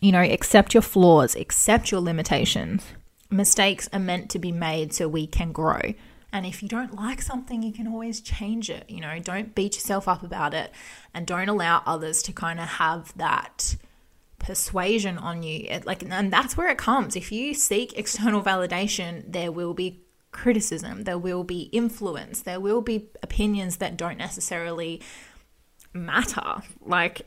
You 0.00 0.10
know, 0.10 0.22
accept 0.22 0.74
your 0.74 0.82
flaws, 0.82 1.36
accept 1.36 1.92
your 1.92 2.00
limitations. 2.00 2.84
Mistakes 3.30 3.88
are 3.92 4.00
meant 4.00 4.30
to 4.30 4.38
be 4.38 4.52
made 4.52 4.92
so 4.92 5.06
we 5.06 5.26
can 5.26 5.52
grow. 5.52 5.94
And 6.34 6.44
if 6.44 6.64
you 6.64 6.68
don't 6.68 6.96
like 6.96 7.22
something, 7.22 7.62
you 7.62 7.72
can 7.72 7.86
always 7.86 8.20
change 8.20 8.68
it. 8.68 8.90
You 8.90 9.00
know, 9.00 9.20
don't 9.20 9.54
beat 9.54 9.76
yourself 9.76 10.08
up 10.08 10.24
about 10.24 10.52
it 10.52 10.72
and 11.14 11.28
don't 11.28 11.48
allow 11.48 11.84
others 11.86 12.24
to 12.24 12.32
kind 12.32 12.58
of 12.58 12.66
have 12.66 13.16
that 13.16 13.76
persuasion 14.40 15.16
on 15.16 15.44
you. 15.44 15.64
It, 15.68 15.86
like, 15.86 16.02
and 16.02 16.32
that's 16.32 16.56
where 16.56 16.68
it 16.68 16.76
comes. 16.76 17.14
If 17.14 17.30
you 17.30 17.54
seek 17.54 17.96
external 17.96 18.42
validation, 18.42 19.22
there 19.30 19.52
will 19.52 19.74
be 19.74 20.02
criticism, 20.32 21.04
there 21.04 21.18
will 21.18 21.44
be 21.44 21.70
influence, 21.70 22.42
there 22.42 22.58
will 22.58 22.80
be 22.80 23.06
opinions 23.22 23.76
that 23.76 23.96
don't 23.96 24.18
necessarily 24.18 25.00
matter. 25.92 26.62
Like, 26.84 27.22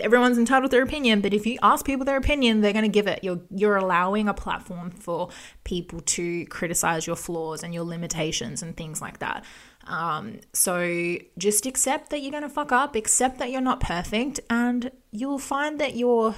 everyone's 0.00 0.38
entitled 0.38 0.70
to 0.70 0.76
their 0.76 0.84
opinion, 0.84 1.20
but 1.20 1.32
if 1.32 1.46
you 1.46 1.58
ask 1.62 1.84
people 1.84 2.04
their 2.04 2.16
opinion, 2.16 2.60
they're 2.60 2.72
going 2.72 2.84
to 2.84 2.88
give 2.88 3.06
it. 3.06 3.22
You're 3.22 3.40
you're 3.50 3.76
allowing 3.76 4.28
a 4.28 4.34
platform 4.34 4.90
for 4.90 5.30
people 5.64 6.00
to 6.00 6.44
criticize 6.46 7.06
your 7.06 7.16
flaws 7.16 7.62
and 7.62 7.72
your 7.74 7.84
limitations 7.84 8.62
and 8.62 8.76
things 8.76 9.00
like 9.00 9.18
that. 9.18 9.44
Um, 9.86 10.40
so 10.52 11.16
just 11.38 11.66
accept 11.66 12.10
that 12.10 12.20
you're 12.20 12.30
going 12.30 12.42
to 12.42 12.48
fuck 12.48 12.72
up, 12.72 12.94
accept 12.94 13.38
that 13.38 13.50
you're 13.50 13.60
not 13.60 13.80
perfect, 13.80 14.40
and 14.50 14.90
you'll 15.10 15.38
find 15.38 15.80
that 15.80 15.96
you're 15.96 16.34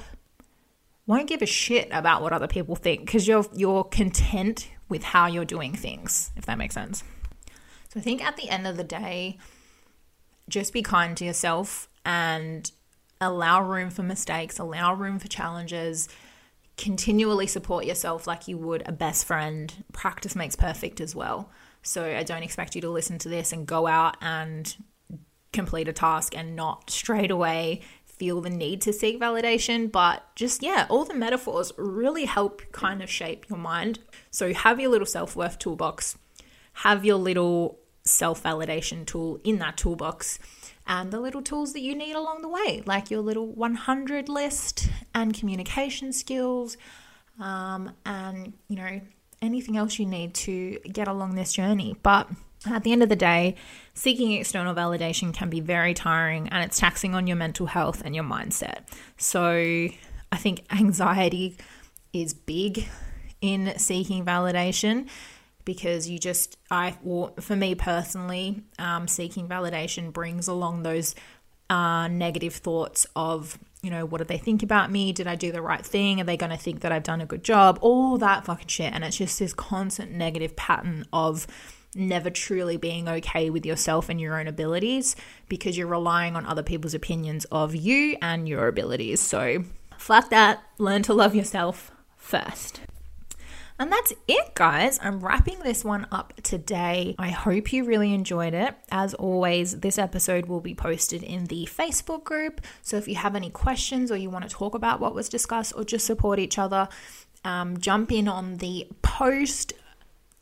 won't 1.07 1.29
give 1.29 1.43
a 1.43 1.47
shit 1.47 1.89
about 1.91 2.23
what 2.23 2.33
other 2.33 2.47
people 2.47 2.77
think 2.77 3.07
because 3.07 3.27
you're 3.27 3.47
you're 3.55 3.85
content 3.85 4.71
with 4.89 5.03
how 5.03 5.27
you're 5.27 5.45
doing 5.45 5.75
things, 5.75 6.31
if 6.37 6.47
that 6.47 6.59
makes 6.59 6.75
sense. 6.75 7.03
So 7.93 8.01
I 8.01 8.03
think 8.03 8.25
at 8.25 8.37
the 8.37 8.49
end 8.49 8.67
of 8.67 8.77
the 8.77 8.85
day, 8.85 9.39
just 10.49 10.73
be 10.73 10.83
kind 10.83 11.17
to 11.17 11.25
yourself 11.25 11.89
and 12.05 12.71
allow 13.23 13.63
room 13.63 13.91
for 13.91 14.03
mistakes, 14.03 14.59
allow 14.59 14.95
room 14.95 15.19
for 15.19 15.29
challenges, 15.29 16.09
continually 16.77 17.47
support 17.47 17.85
yourself 17.85 18.27
like 18.27 18.49
you 18.49 18.59
would 18.59 18.83
a 18.87 18.93
best 18.93 19.25
friend. 19.25 19.85
Practice 19.93 20.35
makes 20.37 20.57
perfect 20.57 21.01
as 21.01 21.15
well. 21.15 21.51
So 21.83 22.05
I 22.05 22.23
don't 22.23 22.43
expect 22.43 22.75
you 22.75 22.81
to 22.83 22.91
listen 22.91 23.19
to 23.21 23.29
this 23.29 23.53
and 23.53 23.67
go 23.67 23.87
out 23.87 24.17
and 24.21 24.75
complete 25.53 25.89
a 25.89 25.93
task 25.93 26.37
and 26.37 26.57
not 26.57 26.91
straight 26.91 27.31
away 27.31 27.81
feel 28.23 28.41
the 28.41 28.51
need 28.51 28.81
to 28.81 28.93
seek 28.93 29.21
validation, 29.21 29.91
but 29.91 30.23
just, 30.37 30.63
yeah, 30.63 30.87
all 30.89 31.05
the 31.05 31.13
metaphors 31.13 31.73
really 31.77 32.25
help 32.25 32.63
kind 32.71 33.03
of 33.03 33.11
shape 33.11 33.49
your 33.49 33.59
mind. 33.59 33.99
So 34.31 34.55
have 34.55 34.79
your 34.79 34.91
little 34.91 35.07
self 35.07 35.35
worth 35.35 35.59
toolbox, 35.59 36.17
have 36.75 37.05
your 37.05 37.17
little 37.17 37.81
self 38.05 38.43
validation 38.43 39.05
tool 39.05 39.41
in 39.43 39.59
that 39.59 39.77
toolbox 39.77 40.39
and 40.87 41.13
the 41.13 41.21
little 41.21 41.43
tools 41.43 41.73
that 41.73 41.81
you 41.81 41.95
need 41.95 42.15
along 42.15 42.43
the 42.43 42.49
way, 42.49 42.83
like 42.87 43.11
your 43.11 43.21
little 43.21 43.47
100 43.47 44.29
list 44.29 44.89
and 45.15 45.35
communication 45.35 46.13
skills, 46.13 46.77
um, 47.39 47.93
and 48.05 48.53
you 48.69 48.77
know, 48.77 49.01
anything 49.41 49.77
else 49.77 49.99
you 49.99 50.07
need 50.07 50.35
to 50.35 50.79
get 50.91 51.09
along 51.09 51.35
this 51.35 51.53
journey. 51.53 51.97
But 52.03 52.29
at 52.67 52.85
the 52.85 52.93
end 52.93 53.03
of 53.03 53.09
the 53.09 53.17
day, 53.17 53.57
seeking 53.95 54.33
external 54.33 54.75
validation 54.75 55.35
can 55.35 55.51
be 55.51 55.61
very 55.61 55.95
tiring 55.95 56.49
and 56.49 56.65
it's 56.65 56.79
taxing 56.79 57.15
on 57.15 57.27
your 57.27 57.37
mental 57.37 57.67
health 57.67 58.03
and 58.05 58.15
your 58.15 58.25
mindset. 58.25 58.83
So 59.17 59.51
I 59.51 60.37
think 60.37 60.65
anxiety 60.71 61.57
is 62.13 62.35
big 62.35 62.89
in 63.41 63.77
seeking 63.77 64.25
validation 64.25 65.09
because 65.65 66.09
you 66.09 66.19
just 66.19 66.57
I 66.71 66.97
well, 67.03 67.35
for 67.41 67.57
me 67.57 67.75
personally, 67.75 68.63
um, 68.79 69.09
seeking 69.09 69.49
validation 69.49 70.13
brings 70.13 70.49
along 70.49 70.83
those 70.83 71.15
uh, 71.71 72.09
negative 72.09 72.55
thoughts 72.55 73.07
of 73.17 73.59
you 73.83 73.91
know 73.91 74.05
what 74.05 74.19
do 74.19 74.25
they 74.25 74.39
think 74.39 74.63
about 74.63 74.91
me? 74.91 75.13
Did 75.13 75.27
I 75.27 75.35
do 75.35 75.53
the 75.53 75.63
right 75.63 75.85
thing? 75.85 76.21
Are 76.21 76.25
they 76.25 76.37
going 76.37 76.51
to 76.51 76.57
think 76.57 76.81
that 76.81 76.93
I've 76.93 77.03
done 77.03 77.21
a 77.21 77.27
good 77.27 77.45
job? 77.45 77.79
All 77.81 78.19
that 78.19 78.45
fucking 78.45 78.69
shit, 78.69 78.93
and 78.93 79.05
it's 79.05 79.17
just 79.17 79.39
this 79.39 79.53
constant 79.53 80.13
negative 80.13 80.55
pattern 80.57 81.07
of 81.13 81.47
never 81.95 82.31
truly 82.31 82.77
being 82.77 83.09
okay 83.09 83.51
with 83.51 83.67
yourself 83.67 84.09
and 84.09 84.21
your 84.21 84.39
own 84.39 84.49
abilities 84.49 85.15
because 85.49 85.77
you're 85.77 85.87
relying 85.87 86.37
on 86.37 86.47
other 86.47 86.63
people's 86.63 86.95
opinions 86.95 87.45
of 87.47 87.75
you 87.75 88.17
and 88.23 88.49
your 88.49 88.69
abilities. 88.69 89.21
So, 89.21 89.65
fuck 89.99 90.31
that. 90.31 90.63
Learn 90.79 91.03
to 91.03 91.15
love 91.15 91.35
yourself 91.35 91.91
first. 92.17 92.81
And 93.83 93.91
that's 93.91 94.13
it, 94.29 94.55
guys. 94.55 95.01
I'm 95.03 95.19
wrapping 95.19 95.59
this 95.59 95.85
one 95.85 96.07
up 96.13 96.35
today. 96.45 97.17
I 97.19 97.31
hope 97.31 97.73
you 97.73 97.83
really 97.83 98.15
enjoyed 98.15 98.55
it. 98.55 98.77
As 98.93 99.13
always, 99.13 99.81
this 99.81 99.99
episode 99.99 100.47
will 100.47 100.61
be 100.61 100.73
posted 100.73 101.25
in 101.25 101.47
the 101.47 101.69
Facebook 101.69 102.23
group. 102.23 102.61
So 102.83 102.97
if 102.97 103.09
you 103.09 103.17
have 103.17 103.35
any 103.35 103.51
questions 103.51 104.13
or 104.13 104.17
you 104.17 104.31
want 104.31 104.49
to 104.49 104.55
talk 104.55 104.77
about 104.77 105.01
what 105.01 105.17
was 105.17 105.29
discussed 105.29 105.73
or 105.77 105.83
just 105.83 106.07
support 106.07 106.39
each 106.39 106.61
other, 106.61 106.89
um, 107.45 107.77
jump 107.77 108.13
in 108.13 108.29
on 108.29 108.59
the 108.59 108.87
post, 109.03 109.73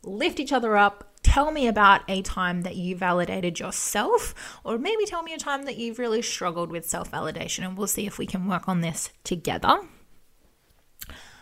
lift 0.03 0.39
each 0.39 0.53
other 0.53 0.77
up, 0.77 1.11
tell 1.23 1.51
me 1.51 1.67
about 1.67 2.01
a 2.07 2.21
time 2.21 2.61
that 2.61 2.75
you 2.75 2.95
validated 2.95 3.59
yourself, 3.59 4.35
or 4.63 4.77
maybe 4.77 5.05
tell 5.05 5.23
me 5.23 5.33
a 5.33 5.39
time 5.39 5.63
that 5.63 5.77
you've 5.77 5.97
really 5.97 6.21
struggled 6.21 6.69
with 6.69 6.87
self 6.87 7.09
validation, 7.09 7.65
and 7.65 7.75
we'll 7.75 7.87
see 7.87 8.05
if 8.05 8.19
we 8.19 8.27
can 8.27 8.47
work 8.47 8.69
on 8.69 8.81
this 8.81 9.09
together. 9.23 9.79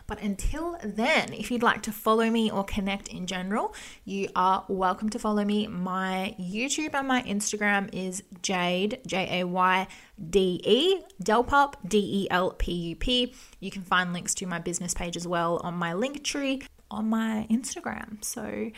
But 0.09 0.23
until 0.23 0.75
then, 0.83 1.33
if 1.33 1.51
you'd 1.51 1.61
like 1.61 1.83
to 1.83 1.91
follow 1.91 2.31
me 2.31 2.51
or 2.51 2.63
connect 2.63 3.09
in 3.09 3.27
general, 3.27 3.75
you 4.05 4.27
are 4.35 4.65
welcome 4.67 5.09
to 5.11 5.19
follow 5.19 5.45
me. 5.45 5.67
My 5.67 6.35
YouTube 6.39 6.95
and 6.95 7.07
my 7.07 7.21
Instagram 7.21 7.93
is 7.93 8.23
Jayde, 8.41 9.05
J 9.05 9.41
A 9.41 9.43
Y 9.45 9.87
D 10.31 10.59
E, 10.65 11.01
Delpup, 11.23 11.75
D 11.87 12.23
E 12.23 12.27
L 12.31 12.55
P 12.57 12.73
U 12.73 12.95
P. 12.95 13.35
You 13.59 13.69
can 13.69 13.83
find 13.83 14.11
links 14.11 14.33
to 14.35 14.47
my 14.47 14.57
business 14.57 14.95
page 14.95 15.15
as 15.15 15.27
well 15.27 15.61
on 15.63 15.75
my 15.75 15.93
Linktree 15.93 16.65
on 16.89 17.07
my 17.07 17.45
Instagram. 17.51 18.23
So 18.25 18.71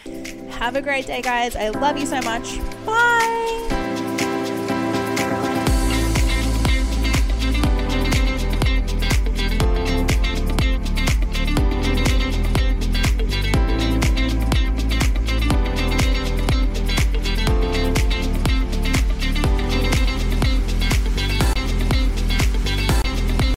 have 0.57 0.75
a 0.75 0.81
great 0.81 1.07
day, 1.07 1.21
guys. 1.21 1.55
I 1.55 1.69
love 1.69 1.97
you 1.97 2.05
so 2.05 2.19
much. 2.21 2.59
Bye. 2.85 3.80